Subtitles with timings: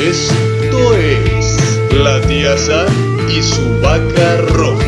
[0.00, 2.86] Esto es la tía Sam
[3.28, 4.78] y su vaca roja.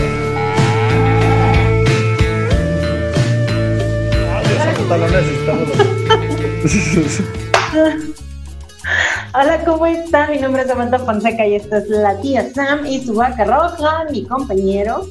[9.35, 10.31] Hola, ¿cómo están?
[10.31, 14.05] Mi nombre es Samantha Fonseca y esta es la tía Sam y su vaca roja,
[14.13, 15.09] mi compañero.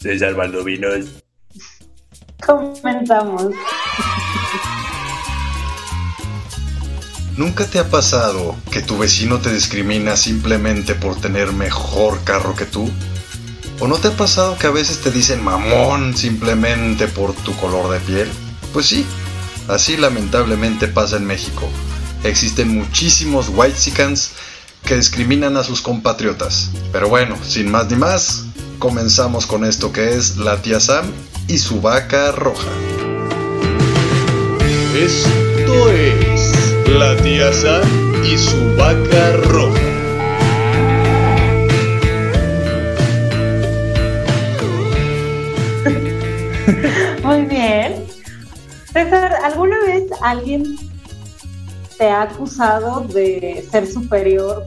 [0.00, 1.22] César Valdovinos.
[2.44, 3.52] Comenzamos.
[7.36, 12.64] ¿Nunca te ha pasado que tu vecino te discrimina simplemente por tener mejor carro que
[12.64, 12.90] tú?
[13.78, 17.90] ¿O no te ha pasado que a veces te dicen mamón simplemente por tu color
[17.92, 18.28] de piel?
[18.72, 19.04] Pues sí,
[19.68, 21.68] así lamentablemente pasa en México.
[22.24, 24.30] Existen muchísimos whitexicans
[24.86, 26.70] que discriminan a sus compatriotas.
[26.90, 28.44] Pero bueno, sin más ni más,
[28.78, 31.04] comenzamos con esto que es la tía Sam
[31.48, 32.70] y su vaca roja.
[34.94, 36.35] Esto es
[36.98, 37.82] la tía Sam
[38.24, 39.80] y su vaca roja.
[47.22, 48.06] Muy bien.
[48.92, 50.76] César, ¿alguna vez alguien
[51.98, 54.64] te ha acusado de ser superior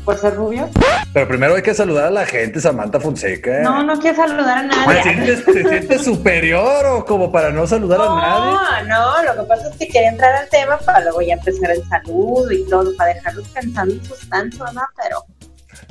[0.00, 0.68] por ser rubio?
[1.12, 3.60] Pero primero hay que saludar a la gente, Samantha Fonseca.
[3.60, 5.02] No, no quiero saludar a ¿Te nadie.
[5.02, 8.88] sientes, te sientes superior o como para no saludar a nadie?
[8.88, 11.70] No, no, lo que pasa es que quería entrar al tema para luego ya empezar
[11.70, 14.82] el saludo y todo, para dejarlos pensando en sus tantos, ¿no?
[14.96, 15.24] Pero,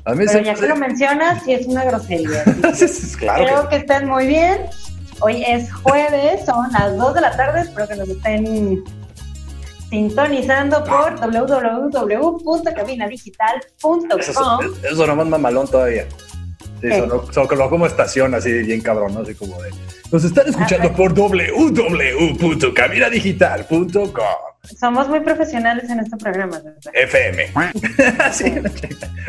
[0.06, 2.44] A mí pero ya que lo mencionas, sí es una grosería.
[3.18, 4.66] claro Creo que que estén muy bien.
[5.22, 7.62] Hoy es jueves, son las 2 de la tarde.
[7.62, 8.84] Espero que nos estén
[9.90, 14.20] sintonizando por www.cabinadigital.com.
[14.20, 16.06] eso, eso sonó más mamalón todavía.
[16.82, 17.00] Sí, ¿Qué?
[17.00, 19.22] sonó, sonó como estación, así bien cabrón, ¿no?
[19.22, 19.70] Así como de.
[20.12, 24.12] Nos están escuchando Ah, por www.cabinadigital.com
[24.80, 26.60] Somos muy profesionales en este programa.
[26.62, 26.94] César.
[26.96, 27.52] FM.
[28.32, 28.54] sí.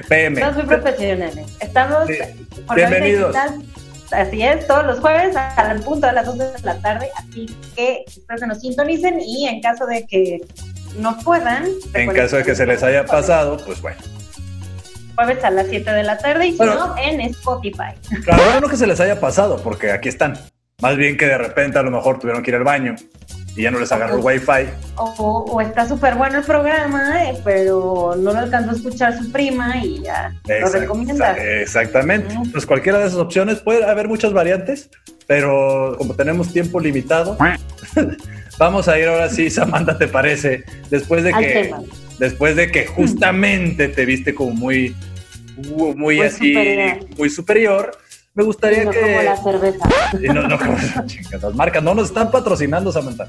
[0.08, 0.40] PM.
[0.40, 1.46] Somos muy profesionales.
[1.52, 2.14] Estestamos Sí.
[2.74, 3.32] Bienvenidos.
[3.32, 3.62] Digital,
[4.12, 7.08] Así es, todos los jueves al punto de las 2 de la tarde.
[7.16, 7.46] Así
[7.76, 10.40] que espero que nos sintonicen y en caso de que
[10.98, 11.64] no puedan.
[11.94, 13.98] En caso de que se les haya pasado, pues bueno.
[15.14, 16.74] Jueves a las 7 de la tarde y si Bueno.
[16.74, 17.92] no, en Spotify.
[18.24, 20.38] Claro, no que se les haya pasado, porque aquí están.
[20.80, 22.94] Más bien que de repente a lo mejor tuvieron que ir al baño
[23.56, 24.70] y ya no les agarró el wifi.
[24.96, 29.30] O, o está súper bueno el programa, eh, pero no lo alcanzó a escuchar su
[29.32, 31.32] prima y ya lo recomienda.
[31.60, 32.34] Exactamente.
[32.52, 34.88] Pues cualquiera de esas opciones puede haber muchas variantes,
[35.26, 37.36] pero como tenemos tiempo limitado,
[38.58, 40.64] vamos a ir ahora sí, Samantha, ¿te parece?
[40.90, 41.80] Después de Al que, tema.
[42.18, 44.94] después de que justamente te viste como muy,
[45.56, 46.98] muy, Muy así, superior.
[47.18, 47.90] muy superior,
[48.34, 49.88] me gustaría No que como la cerveza.
[50.32, 50.76] No, no, como
[51.42, 53.28] las marcas no nos están patrocinando, Samantha.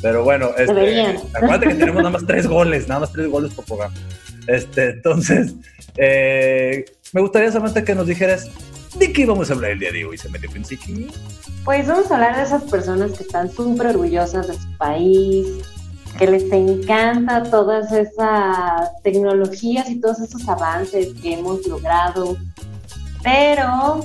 [0.00, 3.64] Pero bueno, este, acuérdate que tenemos nada más tres goles, nada más tres goles por
[3.64, 3.94] programa.
[4.48, 5.54] Este, entonces,
[5.96, 8.50] eh, me gustaría, Samantha, que nos dijeras
[8.98, 11.08] de qué vamos a hablar el día de hoy, se en sí.
[11.64, 15.46] Pues vamos a hablar de esas personas que están súper orgullosas de su país,
[16.18, 22.36] que les encanta todas esas tecnologías y todos esos avances que hemos logrado,
[23.22, 24.02] pero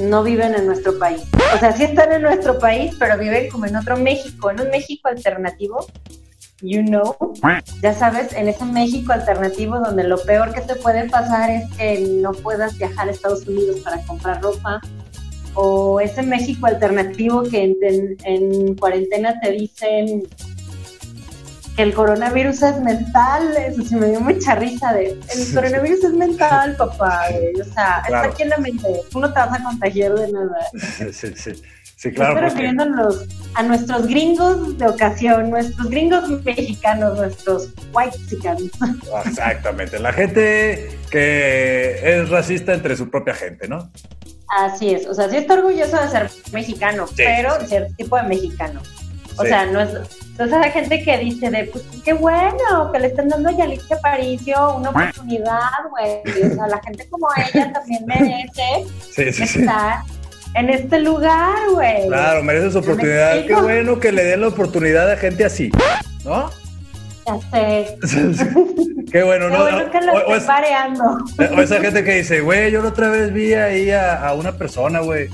[0.00, 1.22] no viven en nuestro país.
[1.54, 4.70] O sea, sí están en nuestro país, pero viven como en otro México, en un
[4.70, 5.86] México alternativo.
[6.60, 7.14] You know,
[7.82, 12.00] ya sabes, en ese México alternativo donde lo peor que te puede pasar es que
[12.20, 14.80] no puedas viajar a Estados Unidos para comprar ropa,
[15.54, 20.24] o ese México alternativo que en, en- en cuarentena te dicen
[21.82, 26.74] el coronavirus es mental, eso sí me dio mucha risa de, el coronavirus es mental,
[26.76, 28.24] papá, güey, o sea, Claro.
[28.24, 30.56] está aquí en la mente, tú no te vas a contagiar de nada.
[30.98, 31.52] Sí, sí, sí.
[31.52, 31.60] Claro.
[31.96, 38.70] Estoy porque- refiriéndonos a nuestros gringos de ocasión, nuestros gringos mexicanos, nuestros white chicans.
[39.26, 39.98] Exactamente.
[39.98, 43.90] La gente que es racista entre su propia gente, ¿no?
[44.58, 47.66] Así es, o sea, sí está orgulloso de ser mexicano, Sí, pero sí.
[47.66, 48.80] cierto tipo de mexicano.
[49.36, 49.48] O Sí.
[49.48, 49.90] sea, no es,
[50.38, 53.52] no es la gente que dice de, pues qué bueno, que le están dando a
[53.52, 56.20] Yalitza Aparicio una oportunidad, güey.
[56.50, 59.60] O sea, la gente como ella también merece Sí, sí, sí.
[59.60, 60.00] estar
[60.54, 62.06] en este lugar, güey.
[62.08, 63.44] Claro, merece su oportunidad.
[63.46, 65.70] Qué bueno que le den la oportunidad a gente así,
[66.24, 66.50] ¿no?
[67.26, 67.98] Ya sé.
[69.12, 69.62] Qué bueno, Qué ¿no?
[69.62, 71.04] bueno que lo O- pareando.
[71.56, 74.52] O esa gente que dice, güey, yo la otra vez vi ahí a, a una
[74.52, 75.28] persona, güey.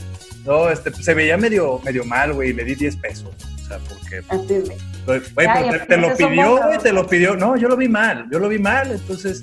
[0.44, 3.30] No, este, se veía medio, medio mal, güey, y le di 10 pesos.
[3.64, 4.70] O sea, porque, Así es,
[5.06, 5.20] güey.
[5.38, 7.36] Ya, pero te, te lo pidió, güey, te lo pidió.
[7.36, 9.42] No, yo lo vi mal, yo lo vi mal, entonces,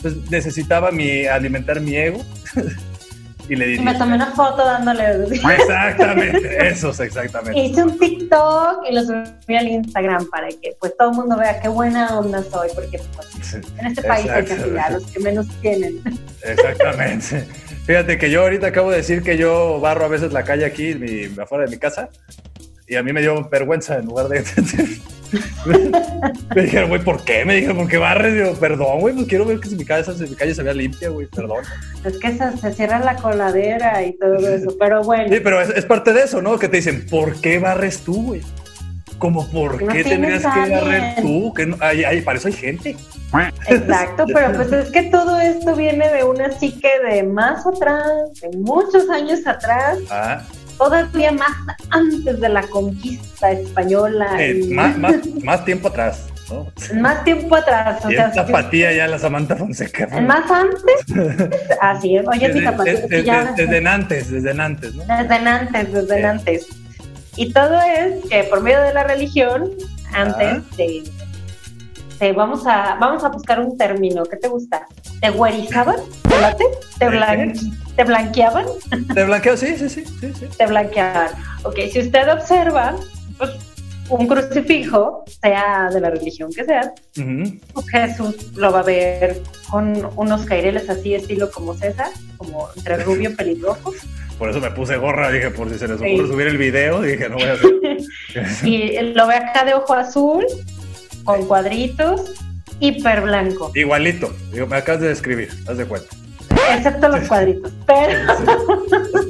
[0.00, 2.22] pues necesitaba mi, alimentar mi ego.
[3.48, 3.74] y le di.
[3.76, 5.26] Y me tomé una foto dándole.
[5.32, 7.60] Exactamente, esos, exactamente.
[7.60, 11.60] Hice un TikTok y lo subí al Instagram para que pues todo el mundo vea
[11.60, 14.56] qué buena onda soy, porque pues, en este país hay que
[14.90, 16.00] los que menos tienen.
[16.42, 17.46] Exactamente.
[17.84, 20.94] Fíjate que yo ahorita acabo de decir que yo barro a veces la calle aquí,
[20.94, 22.10] mi, afuera de mi casa,
[22.92, 24.44] y a mí me dio vergüenza en lugar de.
[26.54, 27.42] me dijeron, güey, ¿por qué?
[27.46, 28.34] Me dijeron, ¿por qué barres?
[28.34, 30.74] Digo, perdón, güey, pues quiero ver que si mi, casa, si mi calle se vea
[30.74, 31.64] limpia, güey, perdón.
[32.04, 35.32] Es que se, se cierra la coladera y todo eso, pero bueno.
[35.32, 36.58] Sí, pero es, es parte de eso, ¿no?
[36.58, 38.42] Que te dicen, ¿por qué barres tú, güey?
[39.16, 41.54] Como, ¿por No qué tendrías que barrer tú?
[41.54, 42.96] Que no, ay, ay, para eso hay gente.
[43.68, 48.04] Exacto, pero pues es que todo esto viene de una psique de más atrás,
[48.40, 50.42] de muchos años atrás, Ah,
[50.82, 51.50] todavía más
[51.90, 54.36] antes de la conquista española.
[54.42, 55.14] eh, y más, más,
[55.44, 56.66] más tiempo atrás, ¿no?
[57.00, 58.04] más tiempo atrás.
[58.04, 60.06] O Y sea, en tapatía ya la Samantha Fonseca.
[60.06, 60.20] ¿no?
[60.22, 62.26] más antes, así es.
[62.26, 65.04] Oye, mi Desde, sí, ya- desde- antes, desde antes, ¿no?
[65.04, 66.66] Desde antes, desde antes.
[67.36, 69.70] Y todo es que por medio de la religión,
[70.12, 70.62] antes Ah.
[70.76, 71.02] de,
[72.26, 74.86] de- vamos a vamos a buscar un término, ¿qué te gusta?
[75.20, 75.96] ¿Te güerizaban?
[76.28, 76.64] ¿Te late?
[76.98, 77.16] ¿Te, ¿De qué?
[77.16, 78.66] blan- ¿Te blanqueaban?
[79.14, 79.56] ¿Te blanqueo?
[79.56, 80.46] Sí, sí, sí, sí, sí.
[80.56, 81.28] Te blanqueaban.
[81.64, 82.94] Ok, si usted observa,
[83.38, 83.50] pues
[84.08, 87.56] un crucifijo, sea de la religión que sea, Ujú.
[87.72, 89.40] pues, Jesús lo va a ver
[89.70, 93.92] con unos caireles así estilo como César, como entre rubio pelirrojo.
[94.38, 96.14] Por eso me puse gorra, dije, por si se les Sí.
[96.14, 97.70] ocurre subir el video, dije, no voy a hacer.
[98.68, 100.44] y lo ve acá de ojo azul,
[101.24, 102.32] con cuadritos,
[102.80, 106.08] hiper blanco, Igualito, digo, me acabas de describir, haz de cuenta.
[106.74, 107.72] excepto los cuadritos.
[107.86, 108.34] Pero,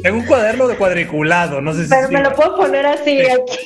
[0.02, 1.90] Tengo un cuaderno de cuadriculado, no sé si.
[1.90, 3.26] pero me lo puedo poner así Sí.
[3.26, 3.58] aquí,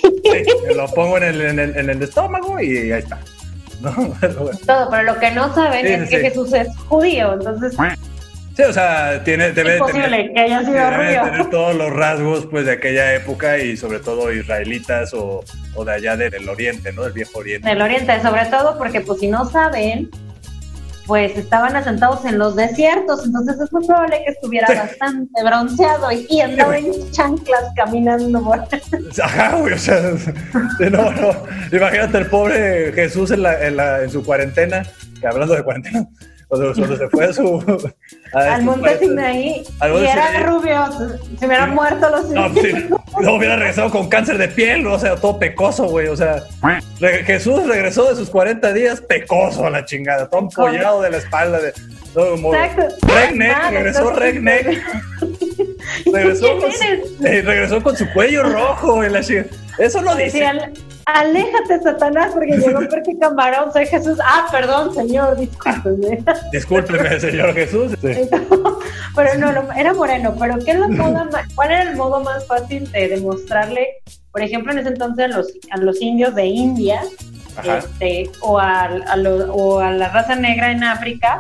[0.45, 3.19] sí, me lo pongo en el, en el, en el estómago y ahí está.
[3.83, 3.93] No,
[4.23, 4.59] pero bueno.
[4.67, 4.89] todo.
[4.91, 6.21] Pero lo que no saben Sí, es que.
[6.31, 7.77] Jesús es judío, entonces
[8.57, 12.65] Sí, o sea, tiene, debe tener, que haya sido debe tener todos los rasgos pues
[12.65, 15.45] de aquella época y sobre todo israelitas o,
[15.75, 17.03] o de allá del oriente, ¿no?
[17.03, 17.69] Del viejo oriente.
[17.69, 20.09] Del oriente, sobre todo porque, pues, si no saben,
[21.07, 24.75] pues estaban asentados en los desiertos, entonces es muy probable que estuviera Sí.
[24.75, 28.59] bastante bronceado y, y andaba en chanclas caminando por
[29.23, 30.01] Ajá, güey, o sea,
[30.91, 31.31] no, no,
[31.73, 34.83] imagínate el pobre Jesús en, la, en, la, en su cuarentena,
[35.21, 36.09] que hablando de cuarentena,
[36.49, 37.93] cuando, cuando se fue a su...
[38.33, 38.99] a al monte.
[38.99, 40.43] Sinaí y era Sinaí.
[40.45, 40.87] rubio,
[41.39, 42.89] se, hubieran muerto los No, pues sí,
[43.21, 46.43] no hubiera regresado con cáncer de piel, o sea, todo pecoso, güey, o sea,
[47.01, 51.17] re- Jesús regresó de sus 40 días pecoso a la chingada, todo empollado de la
[51.19, 51.73] espalda, de,
[52.15, 52.95] todo como Exacto.
[53.09, 54.85] Redneck, Ah, regresó Redneck,
[56.13, 59.21] regresó ¿Quién con, su, eh, regresó con su cuello rojo en la.
[59.21, 60.47] Eso lo dice.
[61.07, 64.19] Aléjate, Satanás, porque llegó porque camarón, soy Jesús.
[64.23, 66.23] Ah, perdón, señor, discúlpeme.
[66.53, 67.93] Discúlpeme, señor Jesús.
[68.01, 68.29] Sí.
[69.17, 70.35] pero no, no, era moreno.
[70.39, 73.87] Pero ¿qué es la moda ¿cuál era el modo más fácil de demostrarle,
[74.33, 77.01] por ejemplo, en ese entonces a los, a los indios de India
[77.65, 81.39] este, o, a, a lo- o a la raza negra en África?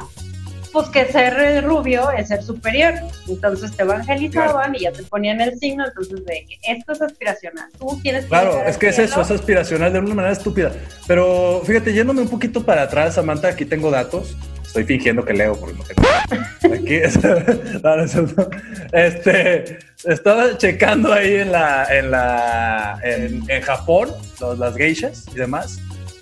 [0.76, 2.92] Pues que ser eh, rubio es ser superior.
[3.26, 5.86] Entonces te evangelizaban y ya te ponían el signo.
[5.86, 7.64] Entonces, de que esto es aspiracional.
[7.78, 8.28] Tú tienes que.
[8.28, 10.72] Claro, es que es eso, es aspiracional de una manera estúpida.
[11.06, 14.36] Pero fíjate, yéndome un poquito para atrás, Samantha, aquí tengo datos.
[14.66, 16.74] Estoy fingiendo que leo porque no tengo.
[16.74, 16.96] Aquí,
[18.92, 25.36] este, estaba checando ahí en la, en la, en, en Japón, los- las geishas y
[25.36, 25.78] demás.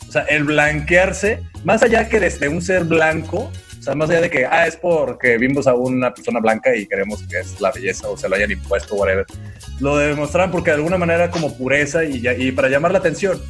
[0.08, 3.50] O sea, el blanquearse, más allá que desde un ser blanco,
[3.84, 7.22] sea, más allá de que, ah, es porque vimos a una persona blanca y queremos
[7.28, 9.26] que es la belleza o se lo hayan impuesto, whatever.
[9.80, 13.40] Lo demostraron porque de alguna manera como pureza y, ya- y para llamar la atención.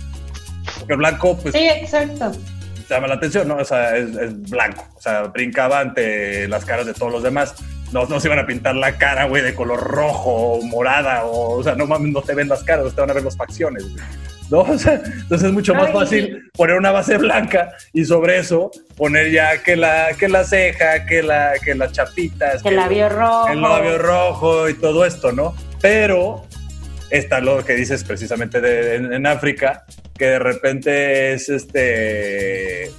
[0.78, 2.32] Porque el blanco, pues, Sí, exacto.
[2.90, 3.56] llama la atención, ¿no?
[3.56, 4.86] O sea, es, es blanco.
[4.96, 7.54] O sea, brincaba ante las caras de todos los demás.
[7.92, 11.24] No, no se iban a pintar la cara, güey, de color rojo o morada.
[11.26, 13.36] O, o sea, no mames, no te ven las caras, te van a ver las
[13.36, 14.04] facciones, güey.
[14.50, 14.58] ¿No?
[14.74, 15.92] O sea, entonces es mucho más Ay.
[15.92, 21.06] fácil poner una base blanca y sobre eso poner ya que la, que la ceja,
[21.06, 23.48] que, la, que las chapitas, El labio rojo.
[23.48, 25.54] el labio rojo y todo esto, ¿no?
[25.80, 26.44] Pero
[27.10, 29.84] está lo que dices precisamente de, en, en África,
[30.16, 32.90] que de repente es este.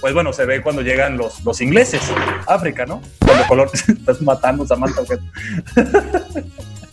[0.00, 2.00] Pues bueno, se ve cuando llegan los, los ingleses
[2.46, 3.02] África, ¿no?
[3.24, 5.02] Cuando color estás matando, Samantha.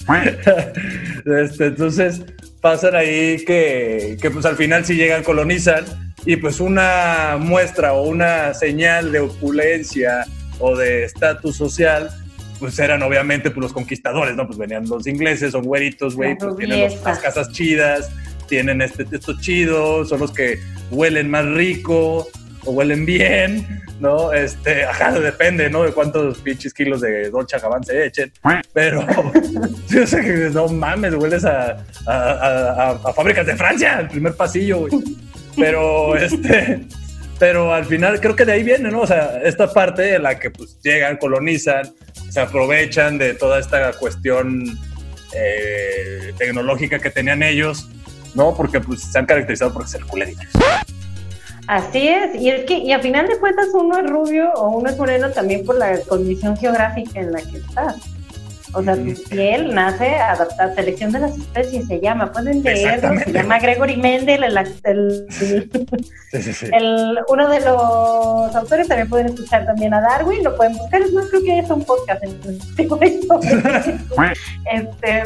[1.25, 2.21] Este, entonces
[2.61, 5.85] pasan ahí que, que pues al final sí llegan, colonizan
[6.25, 10.25] y pues una muestra o una señal de opulencia
[10.59, 12.09] o de estatus social
[12.59, 14.45] pues eran obviamente pues, los conquistadores, ¿no?
[14.47, 18.09] Pues venían los ingleses, son güeritos, güey, pues tienen los- las casas chidas,
[18.47, 20.59] tienen este, esto chido, son los que
[20.89, 22.27] huelen más rico
[22.63, 24.33] o huelen bien, ¿no?
[24.33, 25.83] Este, ajá, depende, ¿no?
[25.83, 28.31] De cuántos pinches kilos de Dolce Gabbana se echen.
[28.73, 29.05] Pero,
[29.89, 34.91] yo sé que no mames, hueles a, a, fábricas de Francia, el primer pasillo, güey.
[35.55, 36.85] Pero, este,
[37.39, 39.01] pero al final creo que de ahí viene, ¿no?
[39.01, 41.93] O sea, esta parte en la que pues llegan, colonizan,
[42.29, 44.77] se aprovechan de toda esta cuestión
[45.33, 47.89] eh, tecnológica que tenían ellos,
[48.33, 48.55] ¿no?
[48.55, 50.47] Porque pues se han caracterizado por ser culeritos.
[51.67, 54.89] Así es, y es que, y a final de cuentas uno es rubio o uno
[54.89, 58.14] es moreno también por la condición geográfica en la que estás.
[58.75, 63.31] O sea, tu piel nace adaptada, selección de las especies se llama, pueden leerlo, se
[63.31, 65.27] llama Gregory Mendel, el,
[66.73, 71.13] el, uno de los autores, también pueden escuchar también a Darwin, lo pueden buscar, es
[71.13, 72.35] más, creo que es un podcast en
[74.71, 75.23] este,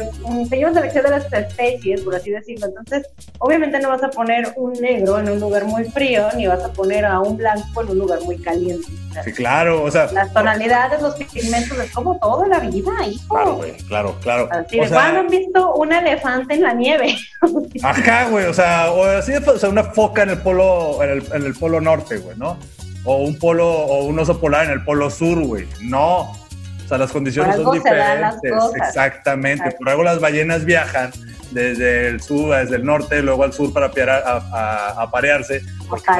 [0.48, 4.52] se llama selección de las especies, por así decirlo, entonces, obviamente no vas a poner
[4.56, 7.90] un negro en un lugar muy frío, ni vas a poner a un blanco en
[7.90, 8.86] un lugar muy caliente.
[9.24, 10.10] Sí, claro, o sea.
[10.12, 13.39] Las tonalidades, los pigmentos, es como toda la vida, hijo.
[13.40, 14.48] Claro, güey, claro, claro.
[14.50, 17.16] Así de, ¿cuándo han visto un elefante en la nieve?
[17.82, 21.10] Ajá, güey, o sea, o así de, o sea, una foca en el polo, en
[21.10, 22.58] el, en el polo norte, güey, ¿no?
[23.04, 25.66] O un polo, o un oso polar en el polo sur, güey.
[25.80, 26.32] No.
[26.32, 28.52] O sea, las condiciones son diferentes.
[28.76, 29.70] Exactamente.
[29.78, 31.10] Por algo las ballenas viajan
[31.50, 36.10] desde el sur, desde el norte, luego al sur para a, a, parearse, porque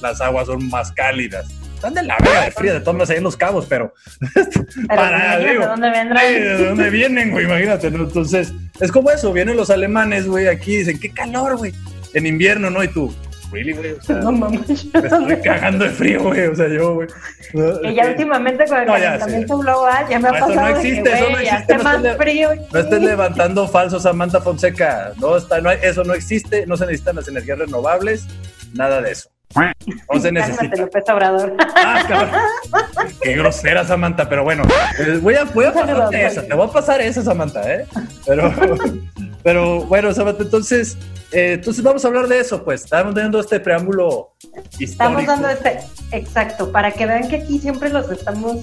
[0.00, 1.46] las aguas son más cálidas
[1.86, 3.92] están de la verga de fría de todas ahí en los cabos, pero,
[4.88, 6.24] para, ¿de dónde vendrán?
[6.24, 7.44] ¿De dónde vienen, güey?
[7.44, 11.72] Imagínate, Entonces, es como eso, vienen los alemanes, güey, aquí dicen, qué calor, güey,
[12.14, 12.82] en invierno, ¿no?
[12.82, 13.14] Y tú,
[13.52, 14.86] really, güey, o sea, no mames.
[14.92, 17.08] Me estoy cagando de frío, güey, o sea, yo, güey.
[17.82, 21.02] que ya últimamente con el no, calentamiento global ya me ha pasado eso no existe,
[21.02, 22.50] que, eso no existe, no más frío.
[22.72, 27.16] No estés levantando falsos Samantha Fonseca, no, está, no, eso no existe, no se necesitan
[27.16, 28.26] las energías renovables,
[28.72, 29.33] nada de eso.
[30.08, 30.76] O se necesita.
[30.76, 31.56] López Obrador.
[31.76, 32.48] Ah,
[33.22, 34.64] Qué grosera, Samantha, pero bueno,
[34.98, 37.86] eh, voy a, voy a pasarte esa, te voy a pasar esa, Samantha, ¿eh?
[38.26, 38.52] Pero,
[39.42, 40.96] pero bueno, Samantha, entonces,
[41.30, 42.84] eh, entonces vamos a hablar de eso, pues.
[42.84, 44.32] Estamos dando este preámbulo
[44.78, 45.20] histórico.
[45.20, 45.78] Estamos dando este,
[46.12, 48.58] exacto, para que vean que aquí siempre los estamos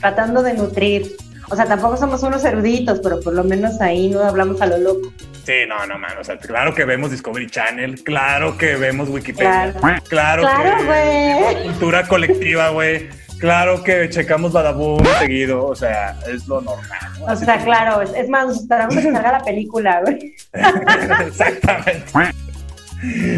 [0.00, 1.16] tratando de nutrir.
[1.50, 4.78] O sea, tampoco somos unos eruditos, pero por lo menos ahí no hablamos a lo
[4.78, 5.12] loco.
[5.48, 6.10] Sí, no, no, man.
[6.20, 9.72] O sea, claro que vemos Discovery Channel, claro que vemos Wikipedia,
[10.06, 10.46] claro, claro,
[10.92, 13.08] que cultura colectiva, güey.
[13.38, 17.12] Claro que checamos Badabun seguido, o sea, es lo normal.
[17.26, 20.34] O sea, claro, es, más, nos esperamos a descargar la película, güey.
[21.26, 22.12] Exactamente.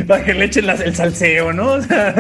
[0.08, 1.74] Para que le echen el salseo, ¿no?
[1.74, 2.12] O sea,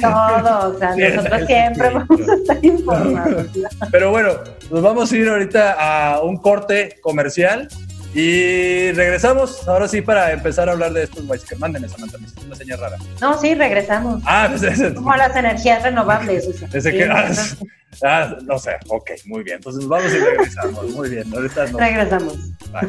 [0.00, 3.46] Todo, o sea, nosotros siempre vamos a estar informados.
[3.92, 4.30] Pero bueno,
[4.72, 7.68] nos vamos a ir ahorita a un corte comercial
[8.18, 11.44] y regresamos, ahora sí, para empezar a hablar de estos guays.
[11.44, 12.96] Que manden esa manta, es una señal rara.
[13.20, 14.22] No, sí, regresamos.
[14.24, 16.48] Ah, pues es Como las energías renovables.
[16.72, 17.30] Ese que, ah,
[18.04, 19.56] ah, no sé, ok, muy bien.
[19.56, 20.90] Entonces vamos y regresamos.
[20.92, 21.78] Muy bien, ahorita no.
[21.78, 22.38] Regresamos.
[22.72, 22.88] Bye.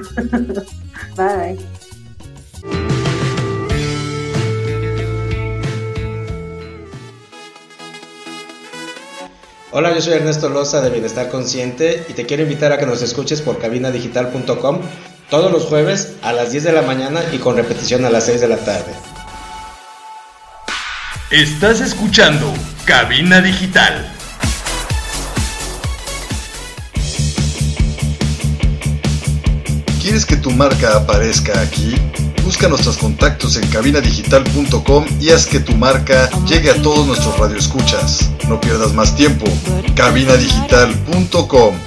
[1.17, 1.57] Bye.
[9.71, 13.01] Hola, yo soy Ernesto Loza de Bienestar Consciente y te quiero invitar a que nos
[13.01, 14.79] escuches por cabinadigital.com
[15.29, 18.41] todos los jueves a las 10 de la mañana y con repetición a las 6
[18.41, 18.93] de la tarde.
[21.31, 22.53] Estás escuchando
[22.85, 24.13] Cabina Digital.
[30.01, 31.95] ¿Quieres que tu marca aparezca aquí?
[32.45, 38.29] Busca nuestros contactos en cabinadigital.com y haz que tu marca llegue a todos nuestros radioescuchas.
[38.47, 39.45] No pierdas más tiempo.
[39.97, 41.86] cabinadigital.com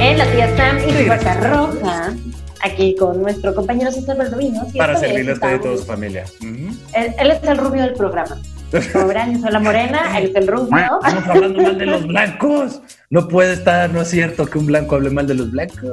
[0.00, 2.14] en La tía Sam y vaca roja.
[2.62, 4.66] Aquí con nuestro compañero César Baldovino.
[4.76, 6.24] Para servirles a toda su familia.
[6.40, 8.38] él, es el rubio del programa.
[8.70, 9.14] Soy
[9.50, 11.00] la morena, él es el rubio.
[11.04, 12.80] Estamos hablando mal de los blancos.
[13.10, 15.90] No puede estar, no es cierto que un blanco hable mal de los blancos.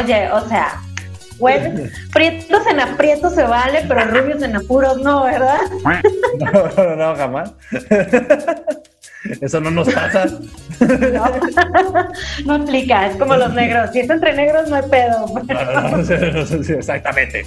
[0.00, 0.80] Oye, o sea,
[1.38, 5.60] bueno, prietos en aprietos se vale, pero rubios en apuros no, ¿verdad?
[6.38, 7.52] No, no, jamás.
[9.40, 10.26] Eso no nos pasa.
[10.80, 11.24] No,
[12.46, 13.90] no aplica, es como los negros.
[13.92, 15.26] Si es entre negros, no hay pedo.
[15.26, 17.42] No, no, exactamente.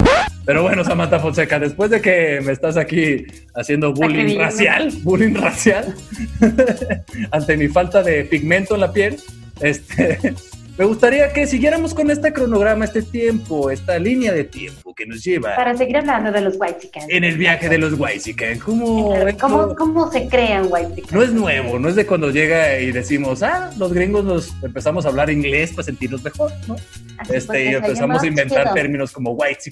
[0.46, 5.94] Pero bueno, Samantha Fonseca, después de que me estás aquí haciendo bullying racial, bullying racial,
[7.32, 9.18] ante mi falta de pigmento en la piel,
[9.60, 10.34] este,
[10.78, 15.24] me gustaría que siguiéramos con este cronograma, este tiempo, esta línea de tiempo que nos
[15.24, 17.06] lleva Para seguir hablando de los white chickens.
[17.10, 18.60] en el viaje de los Waisican.
[18.60, 21.12] ¿Cómo, ¿Cómo, ¿Cómo se crean white chickens?
[21.14, 25.06] no es nuevo, no es de cuando llega y decimos, ah, los gringos nos empezamos
[25.06, 26.76] a hablar inglés para sentirnos mejor, ¿no?
[27.18, 29.72] Así Este, y empezamos a inventar términos como white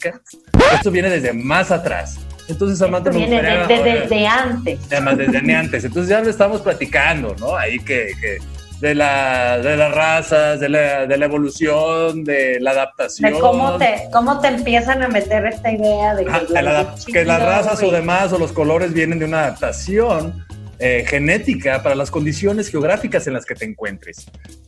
[0.74, 2.18] Esto viene desde más atrás.
[2.48, 4.80] Entonces, Samantha, Esto viene gustaría- desde, desde antes.
[4.92, 5.84] Además, desde antes.
[5.86, 7.56] Entonces ya lo estamos platicando, ¿no?
[7.56, 8.38] Ahí que, que
[8.84, 13.32] de, la, de las razas, de la, de la evolución, de la adaptación.
[13.34, 16.94] De cómo te, cómo te empiezan a meter esta idea de que, la-
[17.26, 20.46] las razas o demás o los colores vienen de una adaptación
[20.80, 24.26] eh, genética para las condiciones geográficas en las que te encuentres.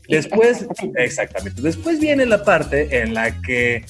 [0.08, 1.04] Después, Exactamente.
[1.04, 3.84] exactamente, después viene la parte en la que,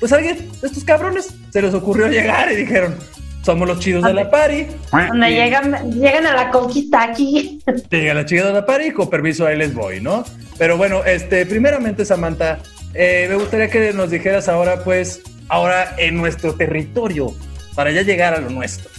[0.00, 2.96] pues alguien, estos cabrones, se les ocurrió llegar y dijeron,
[3.42, 4.66] somos los chidos de la party.
[4.92, 7.62] Donde llegan, llegan a la conquista aquí.
[7.90, 10.24] Llega la chica de la party, con permiso ahí les voy, ¿no?
[10.58, 12.58] Pero bueno, este, primeramente, Samantha,
[12.94, 17.32] eh, me gustaría que nos dijeras ahora, pues, ahora en nuestro territorio,
[17.74, 18.90] para ya llegar a lo nuestro,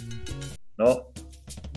[0.78, 1.10] ¿no?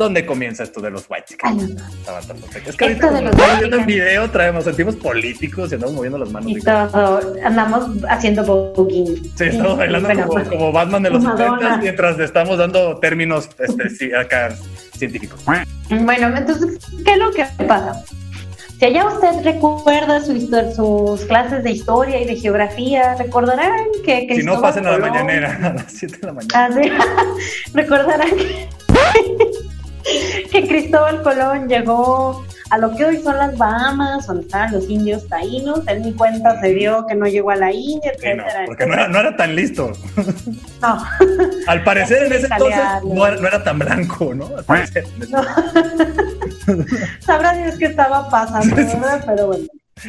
[0.02, 1.50] ¿Dónde comienza esto de los white chicas?
[1.52, 2.04] Ay, no.
[2.04, 2.70] Samantha Fonseca?
[2.70, 5.74] Es que Esto ahorita de como los estamos viendo en video, traemos, sentimos políticos y
[5.76, 6.50] andamos moviendo las manos.
[6.50, 9.32] Y todo, andamos haciendo voguing.
[9.36, 11.58] Sí, estamos bailando Bueno, como, pues, como Batman de los Madonna.
[11.58, 14.54] 70 mientras estamos dando términos este, sí, acá
[14.96, 15.40] científicos.
[15.44, 18.02] Bueno, entonces, ¿qué es lo que pasa?
[18.78, 20.40] Si allá usted recuerda su
[20.74, 24.26] sus clases de historia y de geografía, recordarán que...
[24.34, 26.52] Si no, pasen a la Colón- mañanera, a las 7 de la mañana.
[26.54, 26.90] Ah, sí.
[27.74, 28.68] recordarán que,
[30.50, 35.28] que Cristóbal Colón llegó a lo que hoy son las Bahamas, donde estaban los indios
[35.28, 35.80] taínos.
[35.86, 38.64] Él ni cuenta se dio que no llegó a la India, Sí, no, etcétera.
[38.66, 39.92] porque no era, no era tan listo.
[40.80, 41.04] No.
[41.66, 44.46] Al parecer en ese entonces no era, no era tan blanco, ¿no?
[44.56, 45.04] Al parecer.
[47.20, 49.22] Sabrá Dios qué estaba pasando, ¿verdad?
[49.26, 49.66] Pero bueno.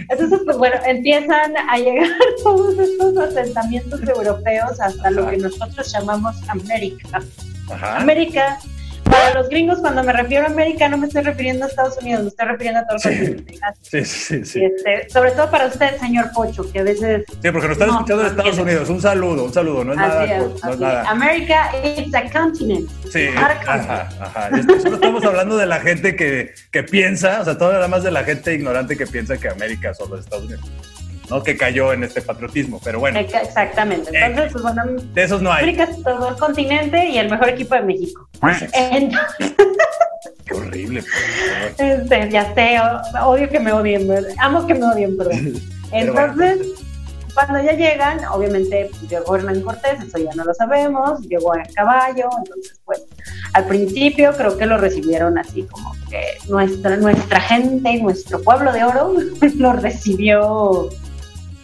[0.09, 2.07] Entonces, pues bueno, empiezan a llegar
[2.43, 7.21] todos estos asentamientos europeos hasta lo que nosotros llamamos América.
[7.71, 7.97] Ajá.
[7.97, 8.57] América,
[9.13, 12.23] para los gringos, cuando me refiero a América, no me estoy refiriendo a Estados Unidos,
[12.23, 13.09] me estoy refiriendo a todo el Sí.
[13.33, 13.57] continente.
[13.81, 14.63] Sí, sí, sí.
[14.65, 17.93] este, sobre todo para usted, señor Pocho, que a veces Sí, porque nos están No,
[17.95, 18.57] escuchando de Estados.
[18.59, 18.89] Unidos.
[18.89, 19.83] Un saludo, un saludo.
[19.83, 20.25] No es nada.
[20.25, 21.09] es, no es nada.
[21.09, 22.89] America is a continent.
[23.11, 24.49] Sí, ajá, ajá.
[24.81, 28.11] Solo estamos hablando de la gente que, que piensa, o sea, todo nada más de
[28.11, 30.61] la gente ignorante que piensa que América son los Estados Unidos,
[31.29, 31.41] ¿no?
[31.43, 32.79] Que cayó en este patriotismo.
[32.83, 34.09] Pero bueno, Ex- Exactamente.
[34.13, 34.83] Entonces, pues bueno,
[35.13, 35.63] de esos no hay.
[35.63, 38.27] América es todo el continente y el mejor equipo de México.
[38.41, 38.71] Entonces,
[40.45, 41.01] Qué horrible.
[41.01, 41.91] por favor.
[42.01, 42.77] Este, ya sé,
[43.23, 44.31] odio que me odien, ¿verdad?
[44.39, 45.53] amo que me odien, perdón.
[45.93, 46.19] Bueno.
[46.19, 46.67] Entonces,
[47.35, 51.71] cuando ya llegan, obviamente pues, llegó Hernán Cortés, eso ya no lo sabemos, llegó en
[51.73, 53.03] caballo, entonces pues
[53.53, 58.83] al principio creo que lo recibieron así como que nuestra, nuestra gente, nuestro pueblo de
[58.83, 59.13] oro
[59.57, 60.89] lo recibió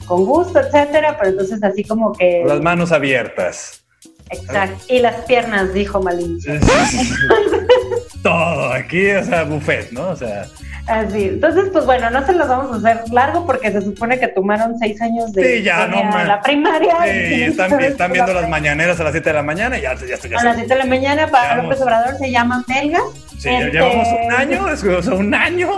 [0.09, 2.43] con gusto, etcétera, pero entonces así como que...
[2.45, 3.85] Las manos abiertas.
[4.31, 6.37] Exacto, y las piernas, dijo Malín.
[8.23, 10.09] Todo aquí, o sea, buffet, ¿no?
[10.09, 10.45] O sea,
[10.87, 14.27] Así, entonces, pues bueno, no se los vamos a hacer largo porque se supone que
[14.27, 16.27] tomaron seis años de Sí, ya, no, man.
[16.27, 16.95] la primaria.
[17.03, 17.77] sí, y están,
[18.11, 20.43] viendo la las mañaneras a las 7 de la mañana y ya, ya, ya A
[20.43, 20.61] las sé.
[20.61, 21.61] 7 de la mañana para.
[21.61, 23.03] López Obrador se llaman belgas.
[23.37, 25.69] Sí, ya Este- llevamos un año, es- o sea, un año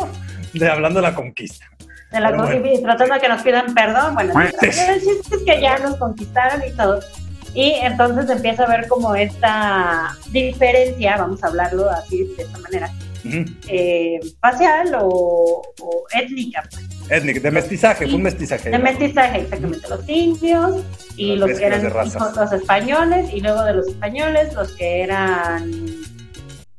[0.53, 1.65] de hablando de la conquista.
[2.11, 2.71] De la Pero con- bueno.
[2.73, 4.13] y tratando de que nos pidan perdón.
[4.15, 6.99] Bueno, el chiste es que ya nos conquistaron y todo.
[7.53, 12.89] Y entonces empieza a ver como esta diferencia, vamos a hablarlo así de esta manera,
[13.67, 18.69] eh, facial o, o étnica, pues, Étnico, de mestizaje, fue un mestizaje.
[18.69, 20.81] de mestizaje, exactamente, los indios
[21.17, 25.01] y Las los que eran hijos- los españoles y luego de los españoles los que
[25.03, 25.69] eran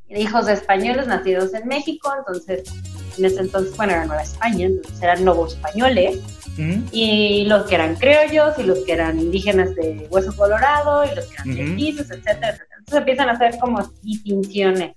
[0.09, 2.63] hijos de españoles nacidos en México, entonces
[3.17, 6.17] en ese entonces, bueno, era Nueva España, entonces eran nuevo españoles
[6.53, 6.83] Ujú.
[6.91, 11.25] y los que eran criollos y los que eran indígenas de hueso colorado y los
[11.25, 11.61] que eran Ujú.
[11.63, 12.67] mestizos, etcétera, etcétera.
[12.79, 14.91] Entonces empiezan a hacer como distinciones.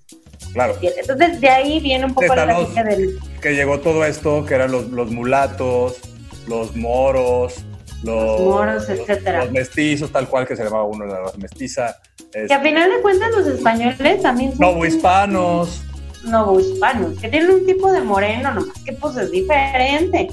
[0.52, 4.04] Claro, Entonces de ahí viene un poco Están la los- lógica del que llegó todo
[4.04, 5.98] esto, que eran los, los mulatos,
[6.46, 7.54] los moros,
[8.02, 9.44] los, Los moros, etcétera.
[9.44, 11.96] Los mestizos, tal cual que se llamaba uno la mestiza.
[12.32, 15.82] que a final de cuentas los españoles también son Novohispanos.
[16.24, 20.28] Novohispanos, que tienen un tipo de moreno, nomás que pues es diferente.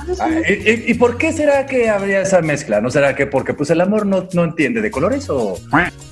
[0.00, 2.80] Entonces, Ah, ¿Y, por qué será que habría esa mezcla?
[2.80, 5.54] ¿No será que porque pues el amor no, no entiende de colores o,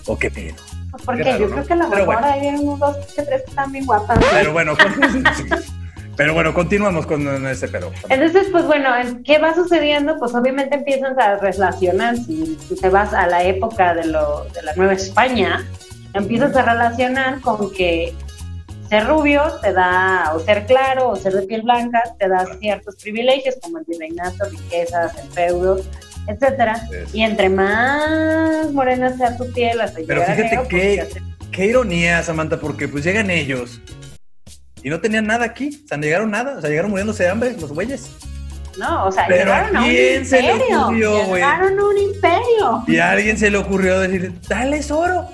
[0.06, 0.54] o qué pedo?
[0.92, 1.52] pues, porque yo ¿no?
[1.52, 2.40] creo que a lo Pero mejor bueno.
[2.40, 4.18] vienen unos dos que tres que están bien guapas.
[4.30, 4.76] Pero bueno,
[6.16, 7.90] Pero bueno, continuamos con ese pedo.
[8.10, 8.90] Entonces, pues bueno,
[9.24, 10.18] ¿qué va sucediendo?
[10.18, 14.74] Pues obviamente empiezas a relacionar, si, te vas a la época de, lo, de la
[14.74, 15.66] Nueva España,
[16.12, 18.14] empiezas a relacionar con que
[18.92, 22.96] ser rubio te da, o ser claro, o ser de piel blanca, te da ciertos
[22.96, 25.82] privilegios como el virreinato, riquezas, el feudo,
[26.26, 26.78] etcétera.
[27.10, 31.08] Y entre más morena sea tu piel, hasta Pero fíjate pues, qué,
[31.50, 33.80] qué ironía, Samantha, porque pues llegan ellos
[34.82, 37.30] y no tenían nada aquí, o sea, no llegaron nada, o sea, llegaron muriéndose de
[37.30, 38.10] hambre los güeyes.
[38.76, 40.24] No, o sea, llegaron a, un imperio.
[40.26, 42.84] Se le ocurrió, llegaron a un imperio.
[42.86, 45.30] Y a alguien se le ocurrió decir, dales oro.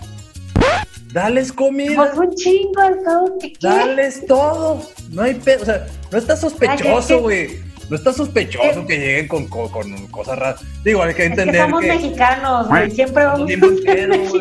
[1.12, 1.97] Dales comida.
[1.97, 4.83] Pues un chingo de todo que Dales todo.
[5.11, 5.62] No hay pedo.
[5.62, 7.68] O sea, no está sospechoso, güey.
[7.88, 10.61] No está sospechoso que lleguen con, con, cosas raras.
[10.85, 12.90] Digo, hay que entender que somos mexicanos, güey.
[12.90, 14.33] Siempre vamos a ser mexicanos.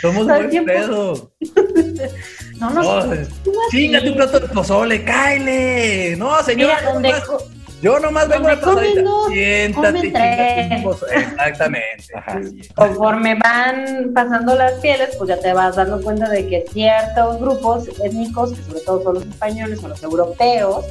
[0.00, 1.30] Somos buen pedo.
[2.58, 3.06] no, no.
[3.06, 3.26] no
[3.70, 6.16] Chingate un plato de pozole, cáele.
[6.16, 6.78] No, señora.
[6.80, 7.12] Mira, donde,
[7.80, 8.84] yo nomás vengo a pasar.
[9.28, 10.08] Siéntate,
[11.12, 12.04] Exactamente.
[12.74, 17.88] Conforme van pasando las pieles, pues ya te vas dando cuenta de que ciertos grupos
[18.02, 20.84] étnicos, que sobre todo son los españoles o los europeos,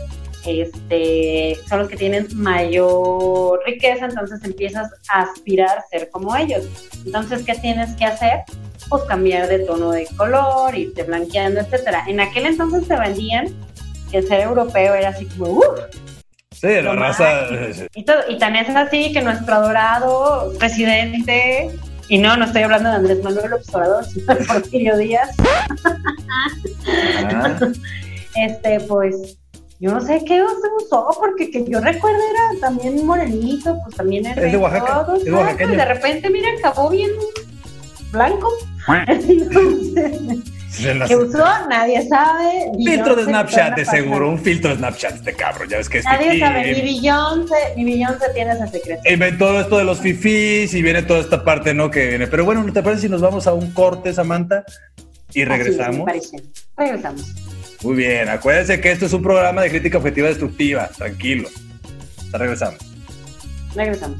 [0.45, 6.65] este, son los que tienen mayor riqueza, entonces empiezas a aspirar a ser como ellos.
[7.05, 8.43] Entonces, ¿qué tienes que hacer?
[8.89, 12.05] Pues cambiar de tono de color, irte blanqueando, etcétera.
[12.07, 13.47] En aquel entonces te vendían
[14.09, 15.65] que ser europeo era así como, uff,
[16.59, 17.47] Sí, la raza.
[17.93, 21.69] Y, y tan es así que nuestro adorado presidente,
[22.09, 25.35] y no, no estoy hablando de Andrés Manuel Observador, sino de Porfirio Díaz.
[27.25, 27.57] Ah.
[28.39, 29.39] Este, pues,
[29.79, 34.27] yo no sé qué se usó, porque que yo recuerdo era también morenito, pues también
[34.27, 34.45] era.
[34.45, 35.07] Es de Oaxaca.
[35.17, 35.65] es de, Oaxaca.
[35.65, 37.09] de repente, mira, acabó bien
[38.11, 38.47] blanco.
[41.07, 41.45] ¿Qué usó?
[41.69, 42.71] Nadie sabe.
[42.77, 44.29] Filtro de Snapchat, de seguro.
[44.29, 45.69] Un filtro de Snapchat, este cabrón.
[45.69, 46.73] Ya ves que Nadie sabe.
[46.73, 49.01] Ni Beyoncé, ni Beyoncé tiene ese secreto.
[49.09, 51.89] Inventó esto de los fifís y viene toda esta parte, ¿no?
[51.89, 52.27] Que viene.
[52.27, 54.63] Pero bueno, ¿no te parece si nos vamos a un corte, Samantha?
[55.33, 56.05] Y regresamos.
[56.05, 56.37] parece.
[56.75, 57.33] Regresamos.
[57.83, 58.29] Muy bien.
[58.29, 60.89] Acuérdense que esto es un programa de crítica objetiva destructiva.
[60.89, 61.49] Tranquilo.
[62.17, 62.79] Hasta regresamos.
[63.75, 64.19] Regresamos.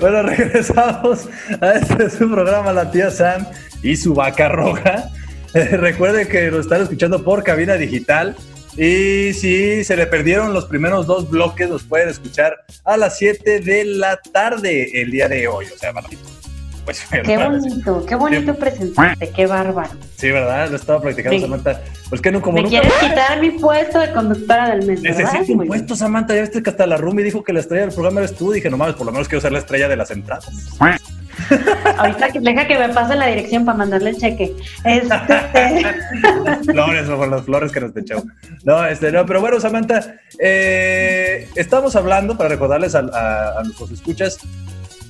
[0.00, 1.28] Bueno, regresamos
[1.60, 3.46] a este su programa La tía Sam
[3.82, 5.10] y su vaca roja.
[5.54, 8.36] recuerde que lo están escuchando por cabina digital.
[8.76, 13.58] Y si se le perdieron los primeros dos bloques, los pueden escuchar a las 7
[13.60, 15.66] de la tarde el día de hoy.
[15.74, 15.92] O sea,
[16.88, 19.90] pues, qué bonito, qué bonito presentarte, qué bárbaro.
[20.16, 20.70] Sí, ¿verdad?
[20.70, 21.82] Lo estaba practicando, Samantha.
[22.08, 25.66] Pues que no, como ¿Me quieres quitar mi puesto de conductora del mes, Necesito un
[25.66, 26.34] puesto, Samantha.
[26.34, 28.52] Ya viste que hasta la Rumi dijo que la estrella del programa eres tú.
[28.52, 30.48] Dije, no mames, por lo menos quiero ser la estrella de las entradas.
[31.98, 34.56] Ahorita que deja que me pasen la dirección para mandarle el cheque.
[34.84, 35.14] Este...
[36.72, 38.24] flores, por las flores que nos te echó.
[38.64, 43.00] No, este, no, pero bueno, Samantha, eh, estamos hablando, para recordarles a,
[43.58, 44.38] a, nuestros escuchas,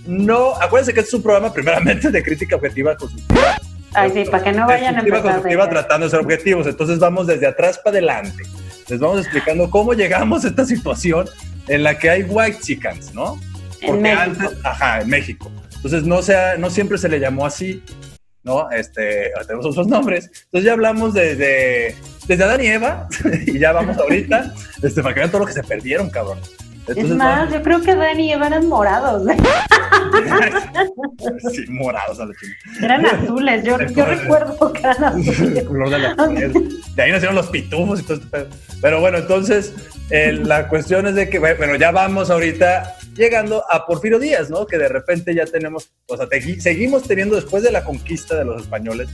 [0.08, 3.58] no, acuérdense que este es un programa primeramente de crítica objetiva constructiva.
[3.92, 5.22] Ay, sí, para que no vayan a empezar.
[5.22, 6.66] constructiva tratando de ser objetivos.
[6.66, 8.42] Entonces vamos desde atrás para adelante.
[8.88, 11.28] Les vamos explicando cómo llegamos a esta situación
[11.66, 13.38] en la que hay white chickens, ¿no?
[13.86, 15.52] Porque antes, ajá, en México.
[15.76, 17.82] Entonces no, sea, no siempre se le llamó así,
[18.42, 18.70] ¿no?
[18.70, 20.30] Este, tenemos otros nombres.
[20.44, 21.94] Entonces ya hablamos desde,
[22.26, 23.08] desde Adán y Eva
[23.46, 26.38] y ya vamos ahorita, este, para que vean todo lo que se perdieron, cabrón.
[26.96, 29.22] Es más, yo creo que Dani y Eva eran morados.
[31.52, 32.32] sí, morados a la
[32.82, 35.40] Eran azules, yo, yo recuerdo que eran azules.
[35.40, 36.14] El color de la
[36.94, 38.46] De ahí nacieron los pitufos y todo este
[38.80, 39.74] Pero bueno, entonces,
[40.10, 44.66] eh, la cuestión es de que, bueno, ya vamos ahorita llegando a Porfirio Díaz, ¿no?
[44.66, 46.26] Que de repente ya tenemos, o sea,
[46.58, 49.08] seguimos teniendo después de la conquista de los españoles,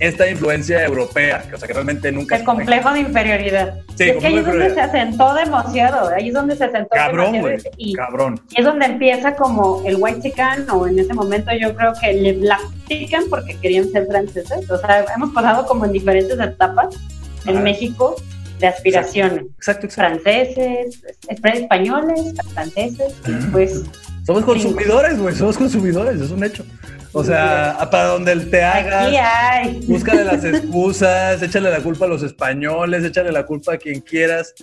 [0.00, 2.36] esta influencia europea, que, o sea, que realmente nunca...
[2.36, 3.74] El complejo de inferioridad.
[3.96, 7.32] Sí, es que ahí es donde se asentó demasiado, ahí es donde se asentó cabrón,
[7.32, 7.76] demasiado.
[7.76, 8.40] y, cabrón.
[8.56, 12.32] es donde empieza como el white chican, o en ese momento yo creo que le
[12.32, 14.70] black chican porque querían ser franceses.
[14.70, 16.98] O sea, hemos pasado como en diferentes etapas
[17.44, 18.16] en México
[18.58, 19.44] de aspiraciones.
[19.58, 20.22] Exacto, exacto.
[20.22, 23.14] Franceses, españoles, franceses,
[23.52, 23.84] pues...
[24.30, 26.64] Somos consumidores, güey, somos consumidores, es un hecho.
[27.10, 29.80] O sea, para donde te hagas, hay.
[29.88, 34.54] búscale las excusas, échale la culpa a los españoles, échale la culpa a quien quieras.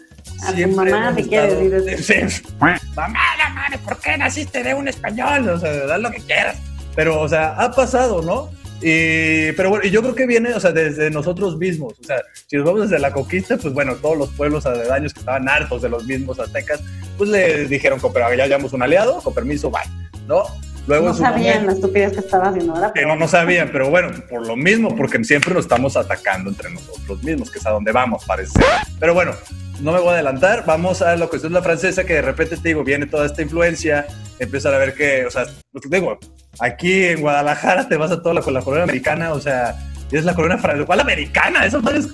[0.45, 2.43] A tu mamá te quiere decir eso.
[2.61, 5.49] Mamá, no mames, ¿por qué naciste de un español?
[5.49, 6.55] O sea, haz lo que quieras.
[6.95, 8.49] Pero, o sea, ha pasado, ¿no?
[8.81, 11.93] Y, pero bueno, y yo creo que viene, o sea, desde nosotros mismos.
[11.99, 15.19] O sea, si nos vamos desde la conquista, pues bueno, todos los pueblos aledaños que
[15.19, 16.81] estaban hartos de los mismos aztecas,
[17.17, 19.81] pues le dijeron, pero ya hayamos un aliado, con permiso, bye,
[20.27, 20.43] ¿no?
[20.87, 22.91] no sabían la estupidez que estaba haciendo ahora.
[22.93, 23.09] Pero...
[23.09, 27.23] no, no sabían, pero bueno, por lo mismo, porque siempre nos estamos atacando entre nosotros
[27.23, 28.59] mismos, que es a donde vamos, parece.
[28.99, 29.33] Pero bueno,
[29.81, 32.57] no me voy a adelantar, vamos a la cuestión de la francesa, que de repente
[32.57, 34.07] te digo, viene toda esta influencia,
[34.39, 36.17] empiezan a ver que, o sea, lo que te digo,
[36.59, 39.75] aquí en Guadalajara te vas a toda la, con la colonia americana, o sea,
[40.11, 41.65] es la colonia francesa, ¿cuál americana?
[41.65, 42.07] Eso es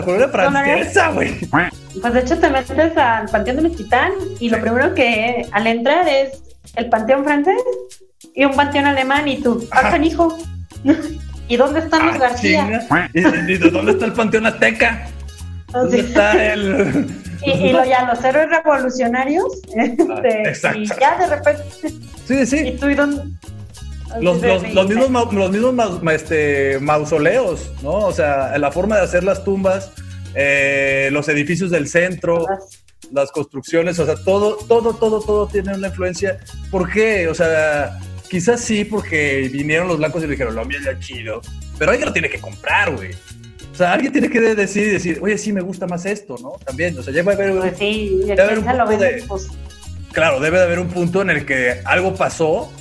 [0.00, 1.38] la francesa, güey.
[2.00, 6.08] Pues de hecho te metes al Panteón de Mezquitán y lo primero que al entrar
[6.08, 6.42] es
[6.76, 7.62] el Panteón francés
[8.34, 10.36] y un panteón alemán y tú, ah, hijo.
[11.48, 12.86] ¿Y dónde están los ah, García?
[13.14, 15.06] ¿Y, dónde está el panteón azteca?
[15.68, 17.06] Ah, ¿Dónde está el...?
[17.42, 19.44] Y, lo, ya los héroes revolucionarios,
[19.76, 21.62] este, y ya de repente...
[22.24, 22.56] Sí, sí.
[22.68, 23.22] ¿Y tú y dónde...?
[24.20, 27.92] Los, los, los, mismos, los mismos este, mausoleos, ¿no?
[27.92, 29.92] O sea, la forma de hacer las tumbas,
[30.34, 32.46] eh, los edificios del centro,
[33.12, 36.38] las construcciones, o sea, todo, todo, todo, todo tiene una influencia.
[36.70, 37.28] ¿Por qué?
[37.28, 37.98] O sea,
[38.28, 41.40] Quizás sí, porque vinieron los blancos y le dijeron, lo mío es chido.
[41.78, 43.12] Pero alguien lo tiene que comprar, güey.
[43.72, 46.52] O sea, alguien tiene que decidir decir, oye, sí me gusta más esto, ¿no?
[46.64, 49.48] También, o sea, ya va a haber, pues sí, debe haber un punto de, pues.
[50.12, 52.72] Claro, debe de haber un punto en el que algo pasó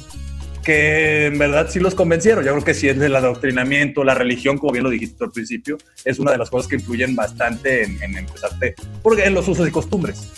[0.65, 2.43] que en verdad sí los convencieron.
[2.43, 5.77] Yo creo que sí es el adoctrinamiento, la religión, como bien lo dijiste al principio,
[6.03, 9.67] es una de las cosas que influyen bastante en, en empezarte, porque en los usos
[9.67, 10.31] y costumbres.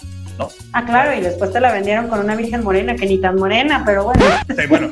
[0.74, 3.84] Ah, claro, y después te la vendieron con una virgen morena, que ni tan morena,
[3.86, 4.24] pero bueno.
[4.48, 4.92] Sí, bueno.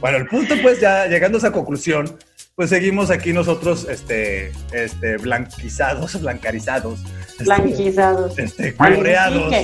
[0.00, 2.16] bueno, el punto, pues, ya llegando a esa conclusión,
[2.54, 7.00] pues seguimos aquí nosotros, este, este, blanquizados, blancarizados.
[7.30, 8.38] Este, Blanquizados.
[8.38, 9.54] Este, coloreados.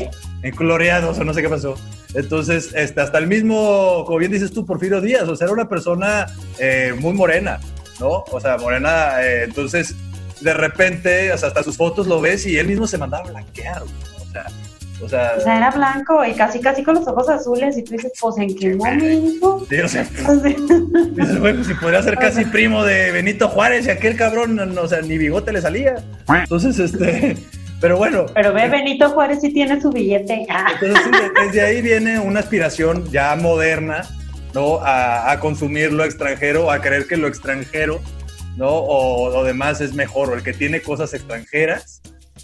[0.42, 1.76] Encoloreados, o no sé qué pasó.
[2.14, 5.68] Entonces, este, hasta el mismo, como bien dices tú, Porfirio Díaz, o sea, era una
[5.68, 6.27] persona
[6.59, 7.61] eh, muy morena,
[8.01, 8.25] ¿no?
[8.31, 9.94] O sea, morena, eh, entonces,
[10.40, 14.33] de repente, hasta sus fotos lo ves y él mismo se mandaba a blanquear, o
[14.33, 14.46] sea,
[15.03, 18.37] o sea, era blanco y casi casi con los ojos azules y tú dices, pues
[18.38, 19.66] ¿en qué momento?
[19.68, 20.03] Sí, o sea,
[21.12, 24.88] dices, bueno, si podría ser casi primo de Benito Juárez y aquel cabrón, no, o
[24.88, 25.96] sea, ni bigote le salía.
[26.29, 27.37] Entonces, este,
[27.81, 28.27] pero bueno.
[28.35, 30.47] Pero ve, Benito Juárez sí tiene su billete.
[30.81, 31.11] Entonces,
[31.47, 34.09] desde ahí viene una aspiración ya moderna,
[34.55, 34.81] ¿no?
[34.81, 38.01] A, a, consumir lo extranjero, a creer que lo extranjero,
[38.57, 38.69] ¿no?
[38.69, 42.03] O lo demás es mejor, o el que tiene cosas extranjeras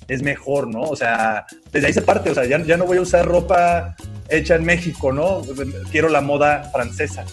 [0.08, 0.82] es mejor, ¿no?
[0.82, 3.96] O sea, desde ahí se parte, o sea, ya, ya no voy a usar ropa
[4.28, 5.42] hecha en México, ¿no?
[5.90, 7.24] Quiero la moda francesa.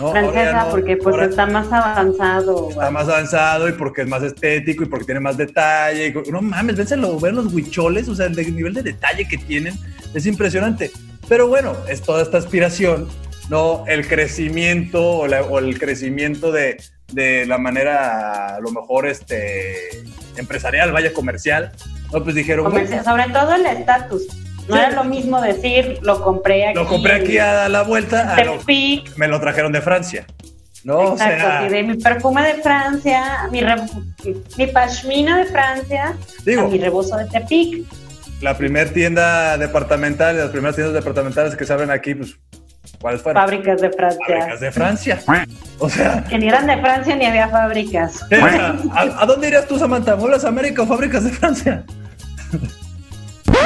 [0.00, 0.10] ¿No?
[0.10, 2.70] Francesa, porque pues está más avanzado.
[2.70, 6.12] Está más avanzado y porque es más estético y porque tiene más detalle.
[6.30, 9.74] no mames, vénselo, ver los huicholes, o sea, el, nivel de detalle que tienen
[10.14, 10.90] es impresionante.
[11.28, 13.08] Pero bueno, es toda esta aspiración,
[13.48, 13.84] ¿no?
[13.86, 16.78] El crecimiento o, o el crecimiento de,
[17.12, 19.76] de la manera, a lo mejor, este,
[20.36, 21.72] empresarial, vaya comercial,
[22.12, 22.72] no, pues dijeron.
[23.04, 24.26] sobre todo el estatus.
[24.68, 26.74] No era lo mismo decir, lo compré aquí.
[26.74, 28.34] Lo compré aquí a la vuelta.
[28.34, 28.58] A lo,
[29.16, 30.26] me lo trajeron de Francia.
[30.84, 31.12] ¿no?
[31.12, 33.60] Exacto, de mi perfume de Francia, mi,
[34.56, 37.86] mi pashmina de Francia, Digo, mi rebozo de Tepic.
[38.40, 42.38] La primera tienda departamental, las primeras tiendas departamentales que se abren aquí, pues,
[42.98, 43.42] ¿cuáles fueron?
[43.42, 44.26] Fábricas de Francia.
[44.26, 45.22] Fábricas de Francia.
[45.78, 46.24] O sea.
[46.24, 48.24] Que ni eran de Francia ni había fábricas.
[48.94, 50.16] ¿a, dónde irías tú, Samantha?
[50.16, 51.84] ¿Muebles América o fábricas de Francia?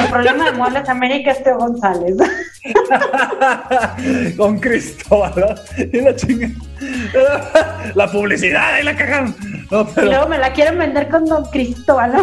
[0.03, 2.15] El problema de Muebles América es Teo González.
[4.37, 5.61] Con Cristóbal.
[5.91, 6.49] Y la chinga.
[7.95, 9.35] La publicidad, ahí la cagaron.
[9.71, 12.13] No, Y pero, luego me la quieren vender con Don Cristóbal,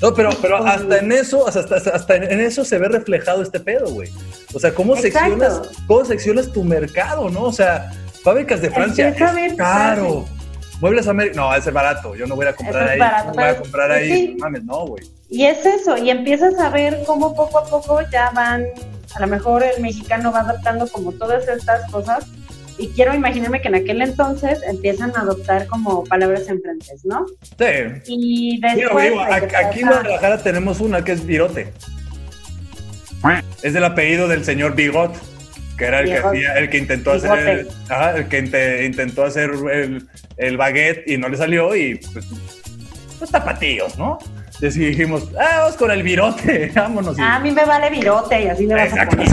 [0.00, 0.14] ¿no?
[0.14, 4.10] pero, pero hasta en eso, hasta, hasta, en eso se ve reflejado este pedo, güey.
[4.52, 5.18] O sea, ¿cómo Exacto.
[5.18, 7.44] seccionas, cómo seccionas tu mercado, no?
[7.44, 7.90] O sea,
[8.22, 10.26] fábricas de Francia es caro.
[10.80, 12.14] Muebles América, no, ese es barato.
[12.14, 12.98] Yo no voy a comprar es ahí.
[12.98, 14.12] barato, no voy a comprar pues ahí.
[14.12, 14.28] sí.
[14.38, 15.04] No mames, no, güey.
[15.30, 18.64] Y es eso, y empiezas a ver cómo poco a poco ya van,
[19.14, 22.26] a lo mejor el mexicano va adoptando como todas estas cosas,
[22.78, 27.26] y quiero imaginarme que en aquel entonces empiezan a adoptar como palabras enfrentes, ¿no?
[27.58, 27.64] Sí.
[28.06, 29.10] Y después...
[29.10, 31.72] digo, aquí en Guadalajara tenemos una que es Virote.
[33.62, 35.12] Es del apellido del señor Bigot,
[35.76, 39.24] que era el que, hacía- el que intentó hacer, el, ajá, el que inte- intentó
[39.24, 42.26] hacer el, el baguette y no le salió y pues,
[43.18, 44.18] pues tapatíos, ¿no?
[44.60, 47.18] Dijimos, ah, vamos con el Virote, vámonos.
[47.18, 49.28] y- Ah, a mí me vale virote y así le vas a poner.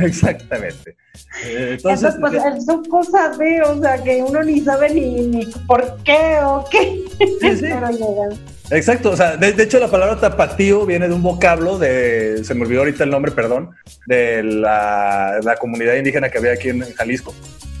[0.00, 0.96] Exactamente.
[1.44, 5.22] Eh, Entonces, Entonces, pues eh, son cosas de, o sea, que uno ni sabe ni,
[5.22, 7.02] ni por qué o qué.
[7.40, 7.66] Sí, sí.
[8.70, 12.54] Exacto, o sea, de, de hecho la palabra tapatío viene de un vocablo de, se
[12.54, 13.70] me olvidó ahorita el nombre, perdón,
[14.06, 17.34] de la, la comunidad indígena que había aquí en, en Jalisco.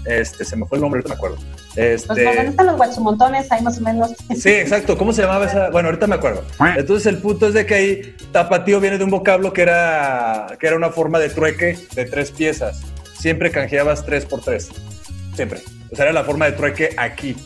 [0.06, 1.36] Este, se me fue el nombre, ahorita me acuerdo.
[1.74, 4.10] Pues cuando Este, están los guachumontones, ahí más o menos.
[4.36, 5.70] sí, exacto, ¿cómo se llamaba esa?
[5.70, 6.42] Bueno, ahorita me acuerdo.
[6.76, 10.66] Entonces el punto es de que ahí tapatío viene de un vocablo que era, que
[10.66, 12.80] era una forma de trueque de tres piezas.
[13.18, 14.70] Siempre canjeabas tres por tres,
[15.34, 15.60] siempre.
[15.92, 17.36] O sea, era la forma de trueque aquí.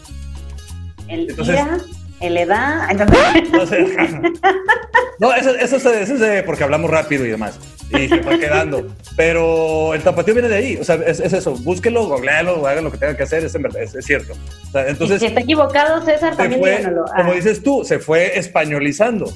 [1.09, 1.79] El Entonces- día,
[2.25, 2.91] el edad.
[2.91, 3.19] Entonces,
[3.53, 3.87] No, sé.
[5.19, 7.59] no eso, eso, es, eso es porque hablamos rápido y demás.
[7.91, 8.87] Y se fue quedando.
[9.17, 10.77] Pero el tapatío viene de ahí.
[10.77, 11.55] O sea, es, es eso.
[11.57, 13.45] Búsquelo, googlealo, hagan lo que tengan que hacer.
[13.45, 14.33] Es, en verdad, es, es cierto.
[14.33, 17.05] O sea, y entonces, si está equivocado, César, también fue, díganoslo.
[17.13, 19.33] Ah, como dices tú, se fue españolizando.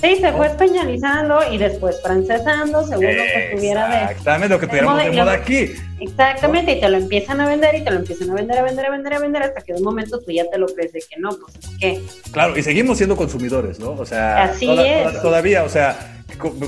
[0.00, 3.96] Sí, se fue españolizando y después francesando, según lo que tuviera de.
[4.12, 5.72] Exactamente, lo que tuviéramos de moda aquí.
[6.00, 8.86] Exactamente, y te lo empiezan a vender y te lo empiezan a vender, a vender,
[8.86, 11.00] a vender, a vender, hasta que de un momento tú ya te lo crees de
[11.00, 12.02] que no, pues es que.
[12.32, 13.90] Claro, y seguimos siendo consumidores, ¿no?
[13.92, 15.08] O sea, Así toda- es.
[15.08, 16.14] toda- todavía, o sea,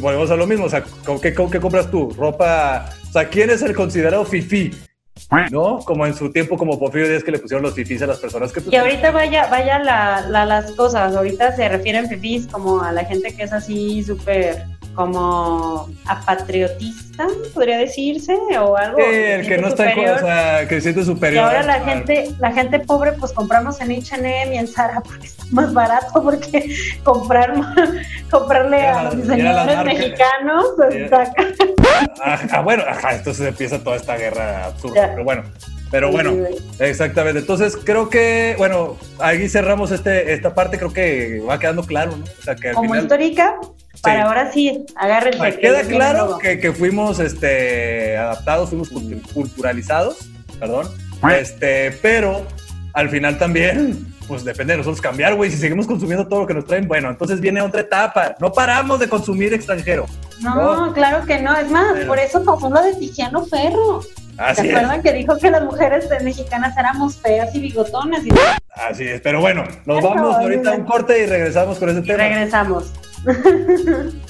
[0.01, 0.65] volvemos a lo mismo.
[0.67, 2.11] O sea, ¿con qué, con qué compras tú?
[2.17, 2.93] Ropa.
[3.09, 4.71] O sea, ¿quién es el considerado fifi?
[5.51, 5.79] ¿No?
[5.79, 8.53] Como en su tiempo, como Porfirio Díaz, que le pusieron los fifis a las personas
[8.53, 8.63] que.
[8.69, 13.05] Y ahorita vaya, vaya la, la- las cosas, ahorita se refieren fifís como a la
[13.05, 14.65] gente que es así súper
[14.97, 18.99] como apatriotista, podría decirse, o algo.
[18.99, 20.17] Sí, el que no está en superior.
[20.17, 23.93] o sea, que se siente Y ahora la gente, la gente pobre, pues compramos en
[23.93, 27.55] H&M y en Zara porque está más barato, porque comprar
[28.31, 31.11] comprarle a los diseñadores mexicanos, pues
[32.25, 34.95] Ah, ah, bueno, ajá, entonces empieza toda esta guerra absurda.
[35.07, 35.11] Ya.
[35.13, 35.43] Pero bueno,
[35.91, 36.35] pero bueno,
[36.79, 37.41] exactamente.
[37.41, 42.25] Entonces creo que, bueno, ahí cerramos este, esta parte, creo que va quedando claro, ¿no?
[42.25, 43.03] O sea, que al Como final.
[43.05, 43.57] histórica,
[44.03, 45.39] para ahora sí, agárrense.
[45.43, 50.89] Ah, que Queda claro que, que fuimos este, adaptados, fuimos cultu- culturalizados, perdón.
[51.39, 52.47] Este, pero
[52.95, 55.51] al final también, pues depende de nosotros cambiar, güey.
[55.51, 58.37] Si seguimos consumiendo todo lo que nos traen, bueno, entonces viene otra etapa.
[58.39, 60.07] No paramos de consumir extranjero.
[60.41, 60.93] No, No.
[60.93, 61.53] claro que no.
[61.57, 64.03] Es más, Pero- por eso pasó lo de Tiziano Ferro.
[64.39, 64.75] Así ¿Se es.
[64.77, 68.25] acuerdan que dijo que las mujeres mexicanas éramos feas y bigotonas?
[68.25, 68.31] Y,
[68.89, 69.21] Así es.
[69.21, 72.19] Pero bueno, nos vamos ahorita a un corte y regresamos con ese y tema.
[72.19, 72.93] regresamos.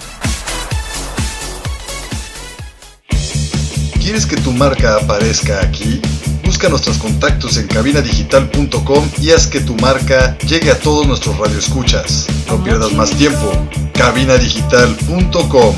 [4.01, 6.01] ¿Quieres que tu marca aparezca aquí?
[6.43, 12.25] Busca nuestros contactos en cabinadigital.com y haz que tu marca llegue a todos nuestros radioescuchas.
[12.47, 13.51] No pierdas más tiempo.
[13.93, 15.75] cabinadigital.com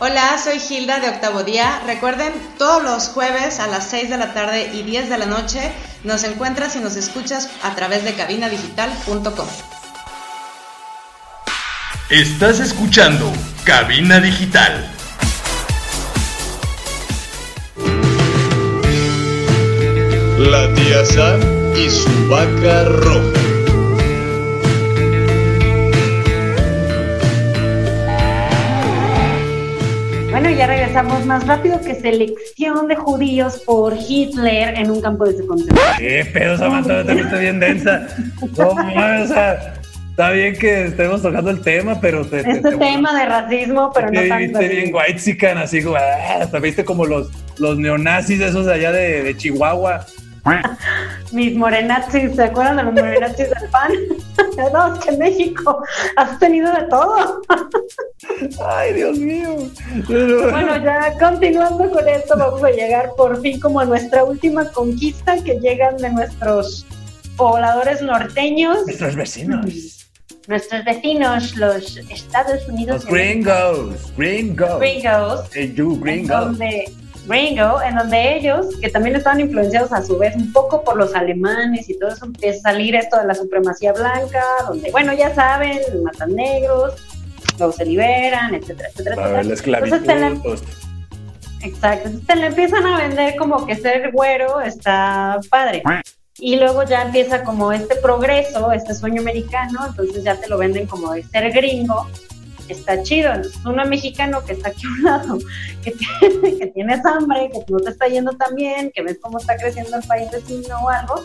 [0.00, 1.82] Hola, soy Hilda de Octavo Día.
[1.86, 5.72] Recuerden, todos los jueves a las 6 de la tarde y 10 de la noche
[6.04, 9.48] nos encuentras y nos escuchas a través de cabinadigital.com.
[12.10, 13.30] Estás escuchando
[13.64, 14.90] Cabina Digital.
[20.38, 21.40] La tía Sam
[21.76, 23.38] y su vaca roja.
[30.30, 35.46] Bueno, ya regresamos más rápido que selección de judíos por Hitler en un campo de
[35.46, 35.98] concentración.
[35.98, 37.04] ¿Qué pedo, Samantha?
[37.04, 38.06] También está bien densa.
[38.56, 39.77] No, mames, o sea,
[40.18, 42.42] está bien que estemos tocando el tema, pero te.
[42.42, 44.36] te- Este te- tema de racismo, pero no tanto.
[44.36, 47.28] viste bien white así como, ah, hasta viste como los,
[47.58, 50.04] los neonazis esos de allá de, de Chihuahua.
[51.32, 53.92] Mis morenazis, ¿se acuerdan de los morenazis del pan?
[54.72, 55.84] no, es que en México
[56.16, 57.40] has tenido de todo.
[58.66, 59.56] Ay, Dios mío.
[60.08, 65.36] Bueno, ya continuando con esto, vamos a llegar por fin como a nuestra última conquista
[65.44, 66.84] que llegan de nuestros
[67.36, 69.97] pobladores norteños, Nuestros vecinos.
[70.48, 73.04] Nuestros vecinos, los Estados Unidos.
[73.04, 74.12] Los gringos.
[74.16, 74.80] Gringos.
[74.80, 75.48] Gringos.
[75.52, 76.40] Hey, you en gringos.
[76.40, 76.92] donde
[77.28, 81.14] Gringo, en donde ellos, que también estaban influenciados a su vez un poco por los
[81.14, 85.34] alemanes y todo eso, empieza a salir esto de la supremacía blanca, donde, bueno, ya
[85.34, 86.94] saben, matan negros,
[87.58, 89.78] luego se liberan, etcétera, etcétera, A ver, la etcétera.
[89.78, 90.42] Entonces te la, esclavitud.
[90.42, 90.68] todo esto.
[91.60, 95.82] exacto, entonces te la empiezan a vender como que ser güero está padre.
[96.38, 100.86] Y luego ya empieza como este progreso, este sueño americano, entonces ya te lo venden
[100.86, 102.06] como de ser gringo,
[102.68, 103.32] está chido.
[103.32, 105.38] Entonces, uno mexicano que está aquí a un lado,
[105.82, 109.38] que, tiene, que tienes hambre, que no te está yendo tan bien, que ves cómo
[109.38, 111.24] está creciendo el país vecino o algo,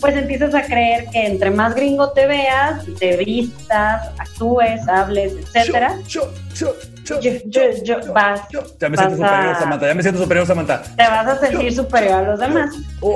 [0.00, 5.98] pues empiezas a creer que entre más gringo te veas, te vistas, actúes, hables, etcétera,
[6.06, 8.60] Yo, yo, yo, yo, yo, yo, vas, yo.
[8.80, 9.86] Ya me siento vas a- superior, Samantha.
[9.88, 10.82] Ya me siento superior, Samantha.
[10.82, 12.70] te vas a sentir superior a los demás.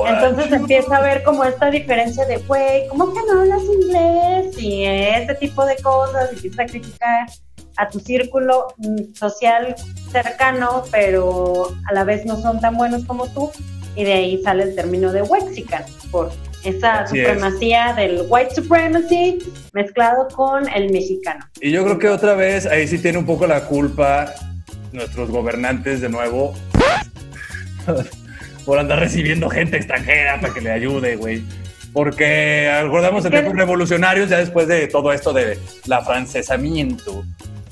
[0.07, 4.59] Entonces empieza a ver como esta diferencia de, güey, ¿cómo que no hablas inglés?
[4.59, 7.27] Y ese tipo de cosas, y empieza a criticar
[7.77, 9.75] a tu círculo mm, social
[10.11, 13.51] cercano, pero a la vez no son tan buenos como tú,
[13.97, 16.31] y de ahí sale el término de Wexican, por
[16.65, 17.27] esa Así es.
[17.29, 19.39] supremacía del white supremacy
[19.73, 21.45] mezclado con el mexicano.
[21.61, 24.33] Y yo creo que otra vez ahí sí tiene un poco la culpa
[24.93, 26.55] nuestros gobernantes de nuevo
[28.65, 31.43] por andar recibiendo gente extranjera para que le ayude, güey.
[31.93, 37.25] Porque Es que- tiempos revolucionarios ya después de todo esto de la francesamiento,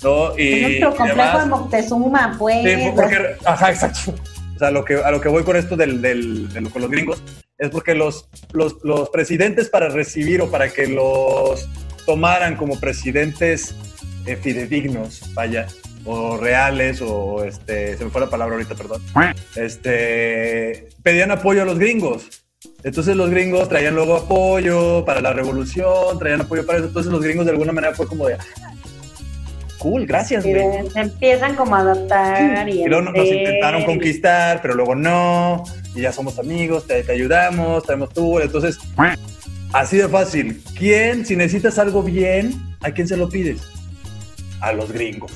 [0.02, 0.36] ¿no?
[0.38, 1.44] Y, Es nuestro complejo demás.
[1.44, 2.56] de Moctezuma, pues.
[2.64, 4.14] Sí, porque, ajá, exacto.
[4.56, 6.82] O sea, lo que, a lo que voy con esto del, del, de lo- con
[6.82, 7.22] los gringos
[7.60, 11.68] es porque los, los, los presidentes para recibir o para que los
[12.06, 13.74] tomaran como presidentes
[14.26, 15.66] eh, fidedignos, vaya,
[16.06, 19.02] o reales, o este, se me fue la palabra ahorita, perdón,
[19.56, 22.28] este, pedían apoyo a los gringos.
[22.82, 26.88] Entonces los gringos traían luego apoyo para la revolución, traían apoyo para eso.
[26.88, 28.72] Entonces los gringos de alguna manera fue como de, "Ah,
[29.78, 30.88] cool, gracias, güey.
[30.90, 35.64] se empiezan como a adaptar y, Y luego nos entender intentaron conquistar, pero luego no,
[35.94, 38.38] y ya somos amigos, te, te ayudamos, tenemos tú.
[38.38, 38.78] Entonces,
[39.72, 40.62] así de fácil.
[40.78, 43.60] ¿Quién, si necesitas algo bien, a quién se lo pides?
[44.60, 45.32] A los gringos.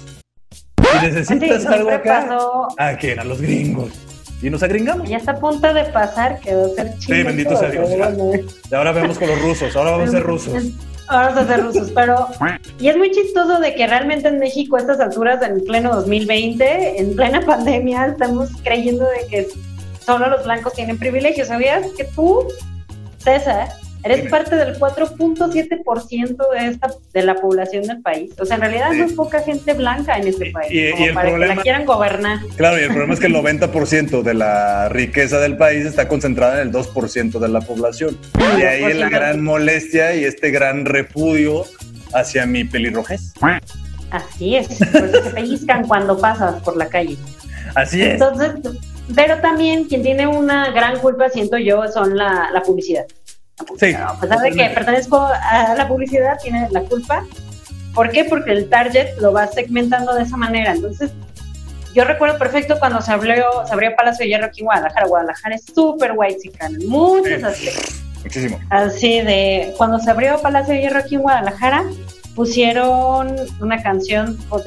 [0.79, 3.19] Si Sí, necesitas algo acá, pasó, ¿a quién?
[3.19, 3.93] A los gringos.
[4.43, 5.09] Y nos agringamos.
[5.09, 7.25] ya está a punto de pasar, quedó ser chido.
[7.27, 7.89] bendito sea Dios.
[8.71, 10.55] Y ahora vemos con los rusos, ahora vamos a ser rusos.
[11.07, 12.29] Ahora vamos a ser rusos, pero...
[12.81, 16.99] Y es muy chistoso de que realmente en México a estas alturas, en pleno 2020,
[16.99, 19.49] en plena pandemia, estamos creyendo de que
[20.05, 21.49] solo los blancos tienen privilegios.
[21.49, 22.47] ¿Sabías que tú,
[23.19, 23.69] César,
[24.03, 24.31] eres Dime.
[24.31, 28.33] parte del 4.7% de esta de la población del país?
[28.39, 28.99] O sea, en realidad Sí.
[28.99, 31.55] no es poca gente blanca en este país, y- como y el para que problema-
[31.57, 32.39] la quieran gobernar.
[32.57, 36.61] Claro, y el problema es que el 90% de la riqueza del país está concentrada
[36.61, 38.19] en el 2% de la población.
[38.59, 39.11] Y ahí la 2%.
[39.11, 41.65] gran molestia y este gran repudio
[42.13, 43.33] hacia mi pelirrojez.
[44.11, 47.17] Así es, por eso te pellizcan cuando pasas por la calle.
[47.75, 48.13] Así es.
[48.13, 48.51] Entonces,
[49.15, 53.05] pero también quien tiene una gran culpa, siento yo, son la, la publicidad.
[53.59, 54.09] La publicidad.
[54.11, 54.17] Sí.
[54.17, 57.25] A pesar de que pertenezco a la publicidad, tiene la culpa.
[57.95, 58.25] ¿Por qué?
[58.25, 60.73] Porque el target lo va segmentando de esa manera.
[60.73, 61.13] Entonces,
[61.95, 65.07] yo recuerdo perfecto cuando se abrió, se abrió Palacio de Hierro aquí en Guadalajara.
[65.07, 67.45] Guadalajara es súper white en muchos Sí.
[67.45, 68.01] aspectos.
[68.25, 68.59] Muchísimo.
[68.71, 71.85] Así de, cuando se abrió Palacio de Hierro aquí en Guadalajara,
[72.35, 74.63] pusieron una canción con-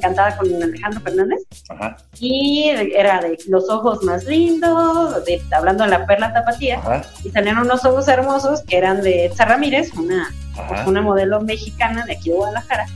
[0.00, 1.42] cantada con Alejandro Fernández.
[1.68, 7.02] Ajá, y era de los ojos más lindos, de, hablando de la perla tapatía, ajá,
[7.24, 10.84] y salían unos ojos hermosos que eran de Etza Ramírez, una, ajá.
[10.88, 12.86] una modelo mexicana de aquí de Guadalajara,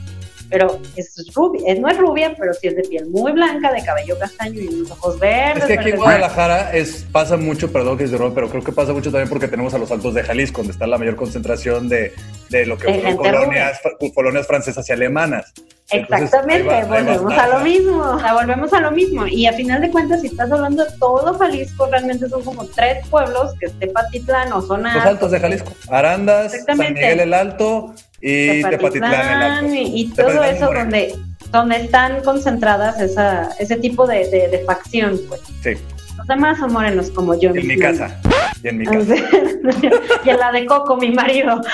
[0.49, 4.17] pero es rubia, no es rubia, pero sí es de piel muy blanca, de cabello
[4.17, 5.63] castaño y unos ojos verdes.
[5.63, 5.97] Es que aquí en.
[5.97, 9.29] Guadalajara es, pasa mucho, perdón que es de broma, pero creo que pasa mucho también
[9.29, 12.13] porque tenemos a los altos de Jalisco, donde está la mayor concentración de,
[12.49, 13.79] de lo que De colonias,
[14.13, 15.53] colonias francesas y alemanas.
[15.89, 19.25] Entonces, Exactamente, va- va volvemos a lo mismo, o sea, volvemos a lo mismo.
[19.25, 23.07] Y a final de cuentas, si estás hablando de todo Jalisco, realmente son como tres
[23.07, 25.71] pueblos, que es Tepatitlán o zona Los altos de Jalisco.
[25.89, 26.77] Arandas, San.
[26.77, 29.73] Miguel el Alto y Tepatitlán el Alto.
[29.73, 30.79] y, y todo Tepatitlán eso Moreno.
[30.83, 31.15] donde,
[31.51, 35.39] donde están concentradas esa, ese tipo de, de, de facción, pues.
[35.63, 35.71] Sí,
[36.17, 37.51] Los demás son morenos como yo.
[37.51, 38.19] en mi casa.
[38.61, 39.15] Y en mi casa.
[40.25, 41.61] y en la de Coco, mi marido.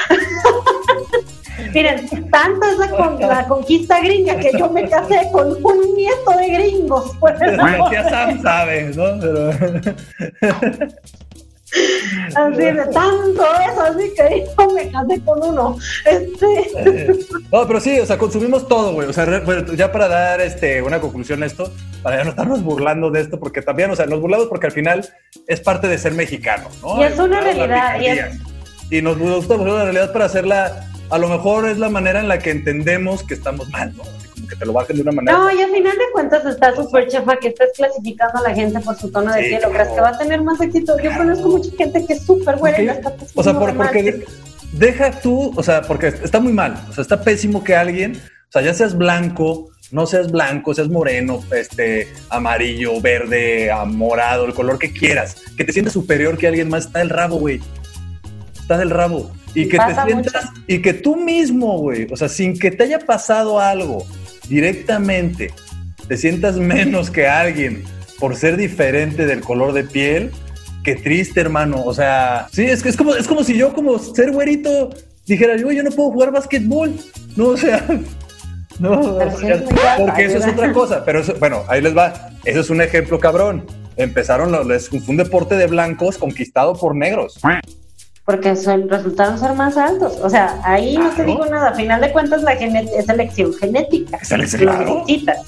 [1.74, 6.32] Miren, tanto es la, con- la conquista gringa que yo me casé con un nieto
[6.38, 7.12] de gringos.
[7.20, 9.20] Pues, La tía Sam sabe, ¿no?
[9.20, 9.52] Pero...
[12.36, 15.78] Así de tanto eso, así que yo me casé con uno.
[16.06, 17.26] Este.
[17.52, 19.08] No, pero sí, o sea, consumimos todo, güey.
[19.08, 21.72] O sea, bueno, ya para dar este, una conclusión a esto,
[22.04, 24.72] para ya no estarnos burlando de esto, porque también, o sea, nos burlamos porque al
[24.72, 25.10] final
[25.48, 27.02] es parte de ser mexicano, ¿no?
[27.02, 28.40] Y es una realidad, y es-.
[28.92, 32.28] Y nos gusta burlar la realidad para hacerla, a lo mejor es la manera en
[32.28, 34.04] la que entendemos que estamos mal, ¿no?
[34.04, 35.38] Así como que te lo bajen de una manera.
[35.38, 38.80] No, y al final de cuentas está súper chafa que estés clasificando a la gente
[38.80, 40.98] por su tono de Sí, piel crees que va a tener más éxito.
[41.00, 44.04] Yo conozco mucha gente que es súper buena y la está O sea, por- porque
[44.04, 44.26] de-
[44.74, 48.14] deja tú, o sea, porque está muy mal, o sea, está pésimo que alguien,
[48.50, 54.54] o sea, ya seas blanco, no seas blanco, seas moreno, este, amarillo, verde, morado, el
[54.56, 57.62] color que quieras, que te sientas superior que alguien más, está del rabo, güey.
[58.60, 59.32] Está del rabo.
[59.56, 63.00] Y que te sientas, y que tú mismo, güey, o sea, sin que te haya
[63.00, 64.06] pasado algo
[64.50, 65.52] directamente,
[66.08, 67.84] te sientas menos que alguien
[68.20, 70.32] por ser diferente del color de piel,
[70.84, 71.84] qué triste, hermano.
[71.84, 74.90] O sea, sí, es que es como, es como si yo, como ser güerito,
[75.26, 76.94] dijera, yo, yo no puedo jugar básquetbol.
[77.36, 77.86] No, o sea,
[78.80, 79.64] no, o sea,
[79.98, 81.04] porque eso es otra cosa.
[81.06, 82.30] Pero eso, bueno, ahí les va.
[82.46, 83.66] Eso es un ejemplo cabrón.
[83.98, 87.40] Empezaron, les- fue un deporte de blancos conquistado por negros.
[88.26, 90.18] Porque son, resultaron ser más altos.
[90.22, 91.70] O sea, ahí no te digo nada.
[91.70, 94.18] A final de cuentas, la es selección genética.
[94.22, 94.86] Es claro.
[95.06, 95.40] necesitas,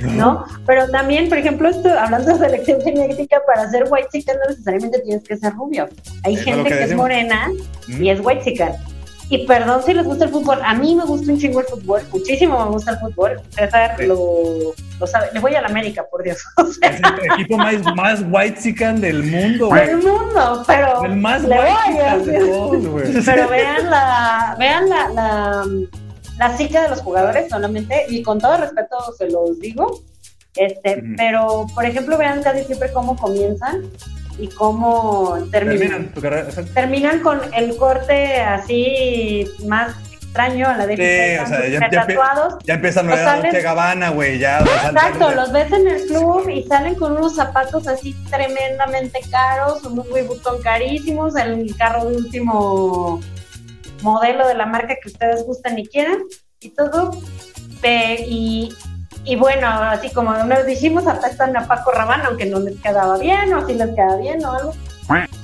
[0.00, 0.44] ¿no?
[0.66, 5.00] Pero también, por ejemplo, esto, hablando de selección genética, para ser white chicken no necesariamente
[5.00, 5.88] tienes que ser rubio.
[6.24, 7.50] Hay Es gente que que, es morena
[7.88, 8.02] Mm.
[8.02, 8.72] y es white chicken.
[9.32, 10.58] Y perdón si les gusta el fútbol.
[10.62, 12.02] A mí me gusta un chingo el fútbol.
[12.12, 13.40] Muchísimo me gusta el fútbol.
[13.48, 14.04] César Sí.
[14.06, 15.28] lo, lo sabe.
[15.32, 16.36] Le voy a la América, por Dios.
[16.58, 18.60] O sea, Es el equipo más, más white
[18.96, 19.86] del mundo, güey.
[19.86, 23.24] del mundo, pero El más white a de todos, güey.
[23.24, 25.64] Pero vean la, vean la, la,
[26.38, 30.02] la psique de los jugadores solamente, y con todo respeto se los digo,
[30.56, 33.82] este, pero por ejemplo vean casi siempre cómo comienzan
[34.38, 35.78] y cómo terminan.
[35.78, 36.48] Terminan tu carrera.
[36.48, 36.72] exacto.
[36.74, 42.54] Terminan con el corte así más extraño a la de Sí, o sea, ya- tatuados.
[42.64, 44.60] Ya empiezan a salen- Dolce Gabbana, güey, ya.
[44.60, 50.06] Exacto, los ves en el club y salen con unos zapatos así tremendamente caros, unos
[50.08, 53.20] Louis Vuitton carísimos, el carro de último
[54.00, 56.18] modelo de la marca que ustedes gustan y quieran,
[56.60, 57.10] y todo.
[57.84, 58.72] y,
[59.24, 63.52] y bueno, así como nos dijimos, apestan a Paco Rabanne, aunque no les quedaba bien,
[63.54, 64.74] o si les queda bien o algo.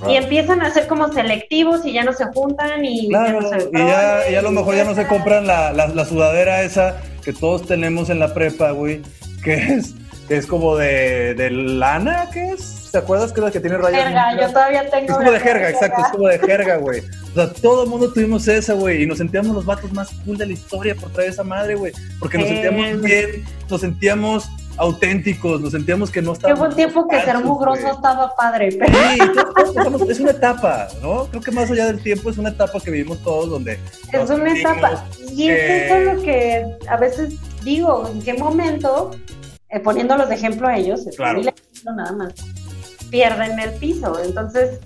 [0.09, 3.69] Y empiezan a ser como selectivos y ya no se juntan y ya no se
[3.73, 6.97] y ya, y a lo mejor ya no se compran la, la, la sudadera esa
[7.25, 9.03] que todos tenemos en la prepa, güey,
[9.45, 9.95] que es,
[10.27, 12.78] que es como de, de lana, ¿qué es?
[12.91, 14.03] ¿Te acuerdas que es la que tiene rayas?
[14.05, 15.07] Jerga, yo todavía tengo.
[15.13, 17.01] Es como de jerga, exacto, es como de jerga, güey.
[17.01, 20.39] O sea, todo el mundo tuvimos esa, güey, y nos sentíamos los vatos más cool
[20.39, 25.61] de la historia por traer esa madre, güey, porque nos sentíamos bien, nos sentíamos auténticos,
[25.61, 26.61] nos sentíamos que no Que estábamos...
[26.61, 27.95] hubo un tiempo que ser mugroso güey.
[27.95, 31.25] estaba padre, pero Sí, todos- todos pasamos- es una etapa, ¿no?
[31.27, 33.79] Creo que más allá del tiempo es una etapa que vivimos todos donde...
[34.13, 35.05] es una etapa.
[35.35, 37.35] Y es que- eso lo que a veces
[37.65, 39.11] digo, en qué momento,
[39.69, 41.43] eh, poniéndolos de ejemplo a ellos, Claro.
[41.85, 42.33] nada más,
[43.11, 44.19] pierden el piso.
[44.25, 44.79] Entonces,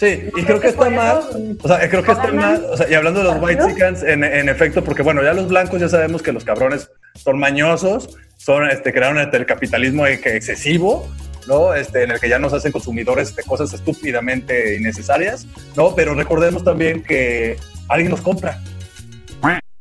[0.00, 1.22] Sí, y creo que está por mal.
[1.62, 2.64] O sea, creo que está mal.
[2.68, 5.48] O sea, y hablando de los white chickens, en, en efecto, porque bueno, ya los
[5.48, 10.18] blancos ya sabemos que los cabrones son mañosos, son, este, crearon este, el capitalismo e-
[10.20, 11.08] que excesivo,
[11.46, 11.72] ¿no?
[11.74, 15.46] Este, en el que ya nos hacen consumidores de cosas estúpidamente innecesarias,
[15.76, 15.94] ¿no?
[15.94, 17.56] Pero recordemos también que
[17.88, 18.60] alguien nos compra.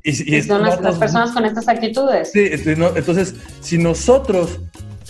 [0.05, 2.29] Y, y y son las, las personas con estas actitudes.
[2.33, 4.59] Sí, entonces, no- entonces, si nosotros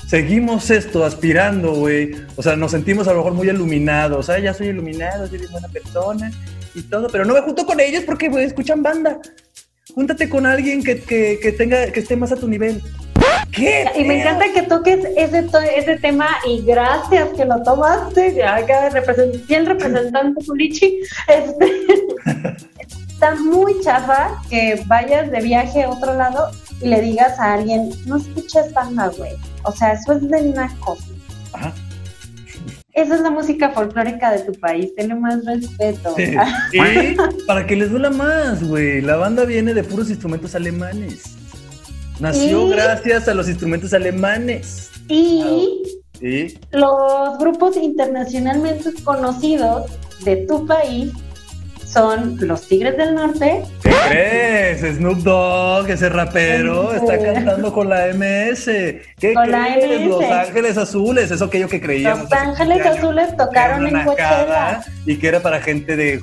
[0.07, 4.53] seguimos esto aspirando, güey, o sea, nos sentimos a lo mejor muy iluminados, ah, ya
[4.53, 6.31] soy iluminado, soy buena persona
[6.75, 9.19] y todo, pero no me junto con ellos porque, güey, escuchan banda.
[9.93, 12.81] Júntate con alguien que, que, que tenga, que esté más a tu nivel.
[13.51, 13.85] ¿Qué?
[13.95, 15.45] Y me encanta que toques ese,
[15.75, 18.43] ese tema y gracias que lo tomaste.
[18.43, 21.01] Acá represent el representante Pulichi.
[21.27, 21.85] Este,
[23.07, 26.49] está muy chafa que vayas de viaje a otro lado
[26.84, 29.31] y le digas a alguien, no escuches banda, güey.
[29.63, 30.99] O sea, eso es de nacos.
[31.53, 31.73] Ajá.
[32.93, 36.13] Esa es la música folclórica de tu país, tenle más respeto.
[36.15, 36.36] Sí.
[37.47, 41.23] Para que les duela más, güey, la banda viene de puros instrumentos alemanes.
[42.19, 44.91] Nació Y- gracias a los instrumentos alemanes.
[45.09, 45.81] Y
[46.19, 46.59] ¿Sí?
[46.71, 49.91] los grupos internacionalmente conocidos
[50.23, 51.11] de tu país
[51.93, 54.97] son los Tigres del Norte ¿Qué crees?
[54.97, 58.65] Snoop Dogg, ese rapero, está cantando con la MS.
[59.19, 59.69] ¿Qué Con la?
[59.77, 60.07] MS.
[60.07, 62.29] Los Ángeles Azules, eso aquello que creíamos.
[62.29, 64.83] Los Ángeles 15 años, Azules tocaron en Coachella.
[65.05, 66.19] Y que era para gente de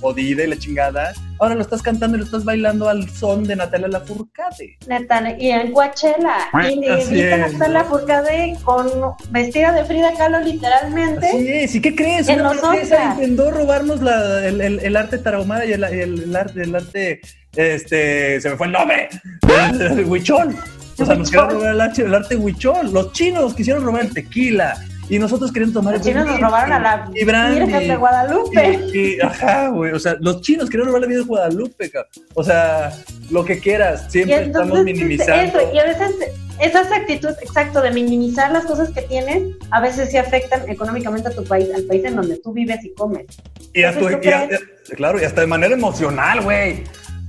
[0.00, 1.12] jodida y la chingada.
[1.38, 4.78] Ahora lo estás cantando y lo estás bailando al son de Natalia Lafourcade.
[4.86, 6.36] Neta, y en Coachella.
[6.70, 7.48] Y Así viste a.
[7.48, 8.88] Natalia Furcade con
[9.30, 11.28] vestida de Frida Kahlo literalmente.
[11.28, 12.28] Así es, ¿y qué crees?
[12.28, 16.22] En Una los francesa intentó robarnos la- el, el- el arte tarahumara y el, el-
[16.22, 17.20] el arte, el arte,
[17.54, 19.08] este, se me fue el nombre,
[20.06, 20.54] huichol.
[20.98, 22.90] O sea, nos querían robar el arte, el arte huichol.
[22.92, 24.76] Los chinos quisieron robar el tequila
[25.08, 27.24] y nosotros queríamos tomar Los el chinos nos robaron a la y.
[27.24, 28.80] Virgen de Guadalupe.
[28.92, 29.92] Y, y- ajá, güey.
[29.92, 32.10] O sea, los chinos querían robar la vida de Guadalupe, cabrón.
[32.34, 32.92] O sea,
[33.30, 34.06] lo que quieras.
[34.10, 35.58] Siempre estamos minimizando.
[35.60, 36.14] Eso, y a veces
[36.60, 41.30] esas actitudes, exacto, de minimizar las cosas que tienes, a veces sí afectan económicamente a
[41.30, 43.26] tu país, al país en donde tú vives y comes.
[43.74, 44.62] Y hasta, Entonces, ¿tú y hasta- crees?
[44.96, 46.84] claro, y hasta de manera emocional, güey.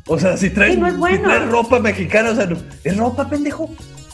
[0.08, 1.24] O sea, si traes, Sí, no es si bueno.
[1.30, 2.48] traes ropa mexicana, o sea,
[2.86, 3.70] es ropa, pendejo.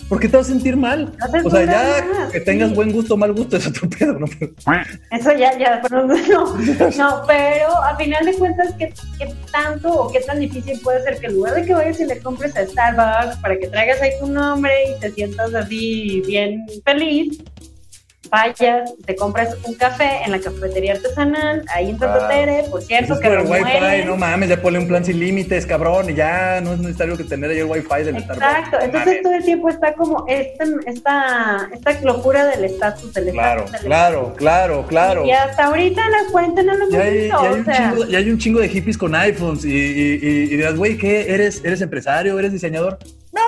[0.10, 1.12] ¿Por qué te vas a sentir mal?
[1.20, 4.26] No O sea, ya que tengas buen gusto o mal gusto es otro pedo, ¿no?
[5.12, 10.12] Eso ya, ya, pero no, no, pero a final de cuentas, ¿qué, ¿qué tanto o
[10.12, 12.66] qué tan difícil puede ser que en lugar de que vayas y le compres a
[12.66, 17.44] Starbucks para que traigas ahí tu nombre y te sientas así bien feliz,
[18.34, 22.28] vayas, te compras un café en la cafetería artesanal, ahí en Santa.
[22.28, 24.08] Tere, por cierto, es que por el wifi, muelen.
[24.08, 27.24] no mames, ya ponle un plan sin límites, cabrón, y ya no es necesario que
[27.26, 28.72] tener ahí el wifi del Exacto, Starbucks.
[28.72, 29.22] No entonces mames.
[29.22, 34.34] todo el tiempo está como esta, esta, esta locura del estatus, del Claro, estatus, claro,
[34.36, 35.26] claro, claro.
[35.26, 38.16] Y hasta ahorita la cuarentena Y hemos hay, visto, hay o un sea, chingo, y
[38.16, 41.32] hay un chingo de hippies con iPhones y, y, y- y dirás, güey, ¿qué?
[41.34, 42.38] ¿Eres, ¿Eres empresario?
[42.40, 42.98] ¿Eres diseñador?
[43.32, 43.42] No.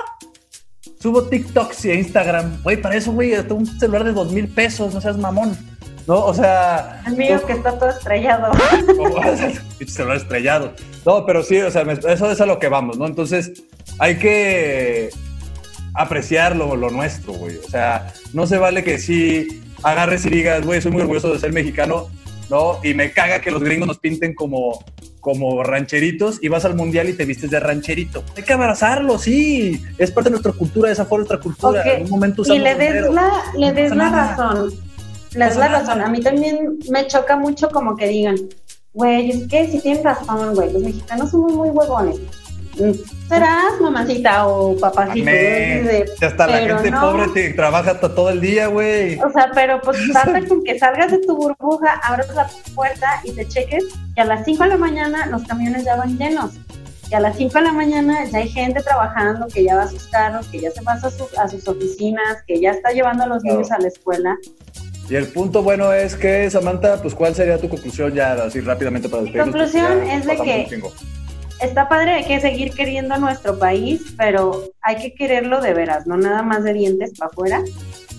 [1.06, 2.60] Subo TikToks y Instagram.
[2.64, 5.56] Güey, para eso, güey, hasta un celular de dos mil pesos, no seas mamón.
[6.08, 6.24] ¿No?
[6.24, 7.00] O sea...
[7.06, 8.52] el mío que está todo estrellado.
[9.86, 10.72] celular estrellado.
[11.04, 13.06] No, pero sí, o sea, eso es a lo que vamos, ¿no?
[13.06, 13.52] Entonces,
[14.00, 15.10] hay que
[15.94, 17.56] apreciar lo, lo nuestro, güey.
[17.58, 21.38] O sea, no se vale que sí agarres y digas, güey, soy muy orgulloso de
[21.38, 22.08] ser mexicano,
[22.50, 22.78] ¿no?
[22.82, 24.84] Y me caga que los gringos nos pinten como,
[25.20, 28.24] como rancheritos y vas al mundial y te vistes de rancherito.
[28.36, 29.82] Hay que abrazarlo, sí.
[29.98, 31.82] Es parte de nuestra cultura, esa fue nuestra cultura.
[31.84, 33.12] En un momento y le des sombrero.
[33.12, 34.36] la, le des la nada.
[34.36, 34.72] razón.
[35.34, 35.80] Le des la nada.
[35.80, 36.00] razón.
[36.02, 38.36] A mí también me choca mucho como que digan,
[38.92, 42.16] güey, es que si tienen razón, güey, los mexicanos somos muy huevones.
[42.78, 42.92] Mm,
[43.28, 45.24] Serás mamacita o papacito.
[45.26, 47.00] Que hasta la gente no.
[47.00, 49.18] pobre te trabaja hasta todo el día, güey.
[49.18, 53.32] O sea, pero pues basta con que salgas de tu burbuja, abras la puerta y
[53.32, 56.52] te cheques que a las 5 de la mañana los camiones ya van llenos.
[57.10, 59.88] Y a las 5 de la mañana ya hay gente trabajando, que ya va a
[59.88, 63.24] sus carros, que ya se va a, su- a sus oficinas, que ya está llevando
[63.24, 63.58] a los Claro.
[63.58, 64.36] niños a la escuela.
[65.08, 69.08] Y el punto bueno es que, Samantha, pues, ¿cuál sería tu conclusión ya así rápidamente
[69.08, 69.54] para Mi despedirnos?
[69.54, 70.80] conclusión Porque ya es de que-.
[71.60, 76.06] Está padre, hay que seguir queriendo a nuestro país, pero hay que quererlo de veras,
[76.06, 77.62] no nada más de dientes para afuera.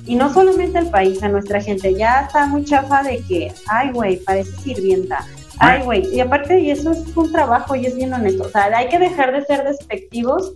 [0.06, 1.94] Y no solamente al país, a nuestra gente.
[1.94, 5.26] Ya está muy chafa de que, ay, güey, parece sirvienta.
[5.60, 6.16] Ay, güey.
[6.16, 8.44] Y aparte, y eso es un trabajo y es bien honesto.
[8.44, 10.54] O sea, hay que dejar de ser despectivos.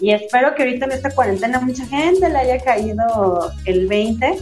[0.00, 4.36] Y espero que ahorita en esta cuarentena mucha gente le haya caído el 20,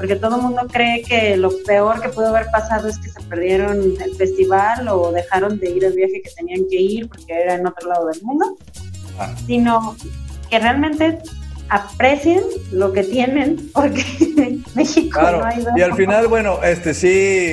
[0.00, 3.20] porque todo el mundo cree que lo peor que pudo haber pasado es que se
[3.28, 7.54] perdieron el festival o dejaron de ir al viaje que tenían que ir porque era
[7.56, 8.56] en otro lado del mundo,
[9.18, 9.34] Ah.
[9.46, 9.94] sino
[10.48, 11.18] que realmente
[11.68, 12.42] aprecien
[12.72, 14.02] lo que tienen, porque
[14.74, 15.70] México Claro, no ha ido.
[15.76, 17.08] y al final, bueno, este sí,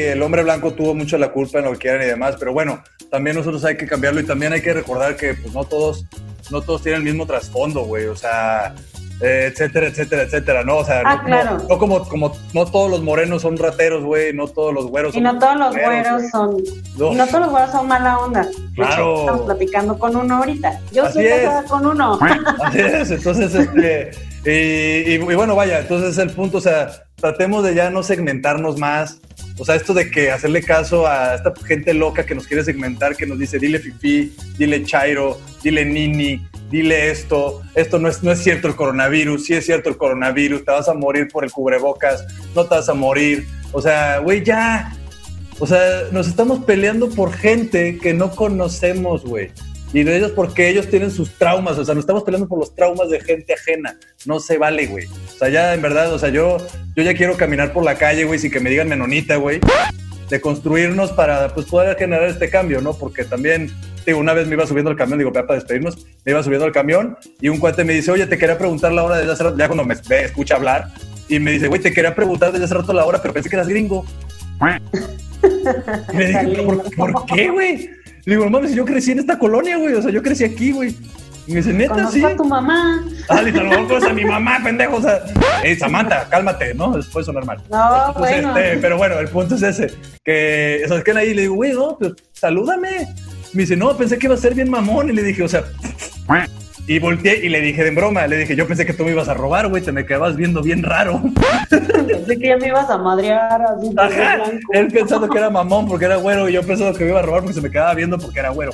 [0.06, 2.82] el hombre blanco tuvo mucho la culpa en lo que quieran y demás, pero bueno,
[3.12, 6.06] también nosotros hay que cambiarlo y también hay que recordar que pues no todos,
[6.50, 8.74] no todos tienen el mismo trasfondo, güey, o sea,
[9.20, 10.78] etcétera, etcétera, etcétera, ¿no?
[10.78, 11.57] O sea, Ah, no, claro.
[11.57, 15.11] no, no como, como, no todos los morenos son rateros, güey, no todos los güeros
[15.13, 16.57] Y son no todos los güeros son,
[16.97, 17.11] No.
[17.13, 18.43] y no todos los güeros son mala onda.
[18.43, 19.20] De hecho, Claro.
[19.22, 20.80] estamos platicando con uno ahorita.
[20.91, 21.41] Yo Así soy es.
[21.41, 22.20] casada con uno.
[22.63, 24.11] Así es, entonces, este,
[24.45, 28.78] y, y- y bueno, vaya, entonces el punto, o sea, tratemos de ya no segmentarnos
[28.78, 29.20] más,
[29.59, 33.15] o sea, esto de que hacerle caso a esta gente loca que nos quiere segmentar,
[33.15, 38.32] que nos dice, dile fifi, dile chairo, dile nini, dile esto, esto no es, no
[38.32, 41.51] es cierto el coronavirus, sí es cierto el coronavirus, te vas a morir por el
[41.51, 44.93] cubrebocas, no te vas a morir, o sea, güey, ya,
[45.59, 49.51] o sea, nos estamos peleando por gente que no conocemos, güey.
[49.93, 52.76] Y de ellos porque ellos tienen sus traumas, o sea, nos estamos peleando por los
[52.76, 53.97] traumas de gente ajena.
[54.26, 55.05] No se vale, güey.
[55.05, 56.57] O sea, ya en verdad, o sea, yo,
[56.95, 59.61] yo ya quiero caminar por la calle, güey, sin que me digan menonita, güey.
[60.30, 62.94] De construirnos para pues, poder generar este cambio, ¿no?
[62.94, 63.72] Porque también,
[64.06, 66.72] digo, una vez me iba subiendo al camión, digo, para despedirnos, me iba subiendo al
[66.72, 69.58] camión y un cuate me dice, oye, te quería preguntar la hora desde hace rato,
[69.58, 70.90] ya cuando me ve, escucha hablar,
[71.30, 73.56] y me dice, güey, te quería preguntar desde hace rato la hora, pero pensé que
[73.56, 74.06] eras gringo.
[76.14, 77.90] Y le dije, ¿por, por qué, güey?
[78.26, 79.94] Le digo, mames, yo crecí en esta colonia, güey.
[79.94, 80.96] O sea, yo crecí aquí, güey.
[81.48, 82.24] Y me dice, neta, Conozco sí.
[82.26, 83.06] a tu mamá.
[83.30, 84.98] Ah, a lo a mi mamá, pendejo.
[84.98, 85.24] O sea,
[85.64, 86.91] hey, Samantha, cálmate, ¿no?
[86.91, 87.58] Después sonar mal.
[87.72, 88.58] No, Pues, bueno.
[88.58, 89.93] este, pero bueno, el punto es ese.
[90.26, 93.08] Que, o sea, es que ahí le digo, güey, no, pues salúdame.
[93.54, 95.10] Me dice, no, pensé que iba a ser bien mamón.
[95.10, 95.64] Y le dije, o sea,
[96.86, 99.28] y volteé y le dije de broma, le dije, yo pensé que tú me ibas
[99.28, 101.22] a robar, güey, te me quedabas viendo bien raro.
[101.70, 103.93] Pensé que ya me ibas a madrear así.
[103.98, 107.20] Ajá, él pensando que era mamón porque era güero y yo pensando que me iba
[107.20, 108.72] a robar porque se me quedaba viendo porque era güero.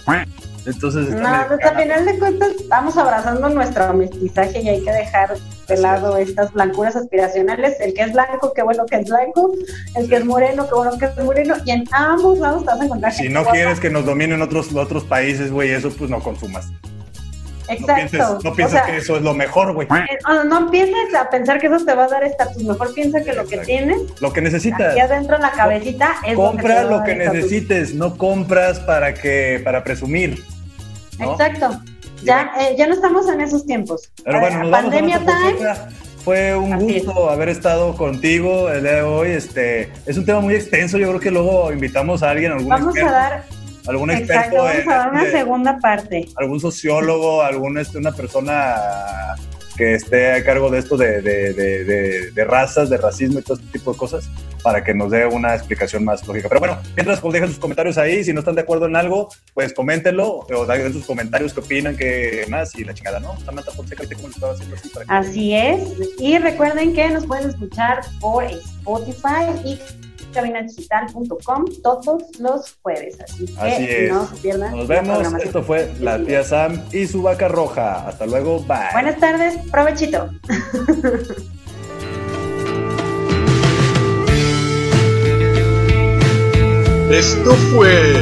[0.65, 1.79] Entonces, No, pues a cagado.
[1.81, 5.33] final de cuentas vamos abrazando nuestro mestizaje y hay que dejar
[5.67, 7.79] de lado estas blancuras aspiracionales.
[7.81, 9.51] El que es blanco, qué bueno que es blanco.
[9.95, 11.55] El que es moreno, qué bueno que es moreno.
[11.65, 13.53] Y en ambos lados te vas a encontrar si gente no guapa.
[13.57, 16.67] quieres que nos dominen otros, otros países, güey, eso pues no consumas.
[17.65, 17.95] No Exacto.
[17.95, 19.87] pienses, no O pienses sea, que eso es lo mejor, güey.
[19.87, 22.61] eh, no, no empieces a pensar que eso te va a dar estatus.
[22.63, 24.91] Mejor piensa que lo que tienes Lo que necesitas.
[24.91, 29.13] aquí adentro en la cabecita es Compra lo que lo que necesites, no compras para
[29.13, 30.43] que para presumir.
[31.19, 31.31] ¿No?
[31.33, 31.81] Exacto.
[32.23, 34.09] Ya, eh, ya no estamos en esos tiempos.
[34.23, 35.49] Pero Eh, bueno, nos vamos a pandemia nuestra
[35.85, 35.93] time.
[36.23, 37.05] Fue un Así es.
[37.05, 39.31] gusto haber estado contigo el día de hoy.
[39.31, 40.97] Este es un tema muy extenso.
[40.97, 43.43] Yo creo que luego invitamos a alguien, algún Vamos a experto, dar,
[43.87, 46.29] algún exacto, experto, vamos en- a dar una de- segunda parte.
[46.37, 48.75] algún sociólogo, algún este, una persona
[49.83, 53.67] que esté a cargo de esto de, de, de, razas, de racismo y todo este
[53.67, 54.29] tipo de cosas,
[54.61, 56.47] para que nos dé una explicación más lógica.
[56.47, 59.29] Pero bueno, mientras pues, dejen sus comentarios ahí, si no están de acuerdo en algo,
[59.53, 63.37] pues coméntenlo, o den sus comentarios, qué opinan, qué más, y la chingada, ¿no?
[63.41, 64.89] Samantha Fonseca, ¿viste cómo lo estaba haciendo así?
[65.07, 65.81] Así es.
[66.17, 69.79] Y recuerden que nos pueden escuchar por Spotify y
[70.33, 73.17] cabinadigital.com todos los jueves.
[73.23, 74.11] Así que Así es.
[74.11, 74.75] no se pierdan.
[74.77, 75.33] Nos la vemos.
[75.43, 78.07] Esto fue la tía Sam y su vaca roja.
[78.07, 78.59] Hasta luego.
[78.61, 78.77] Bye.
[78.93, 80.29] Buenas tardes, provechito.
[87.11, 88.13] Esto fue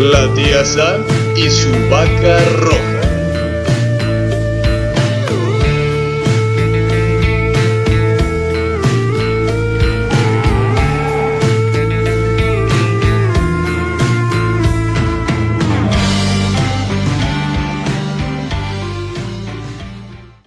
[0.00, 1.02] la tía Sam
[1.36, 3.03] y su vaca roja.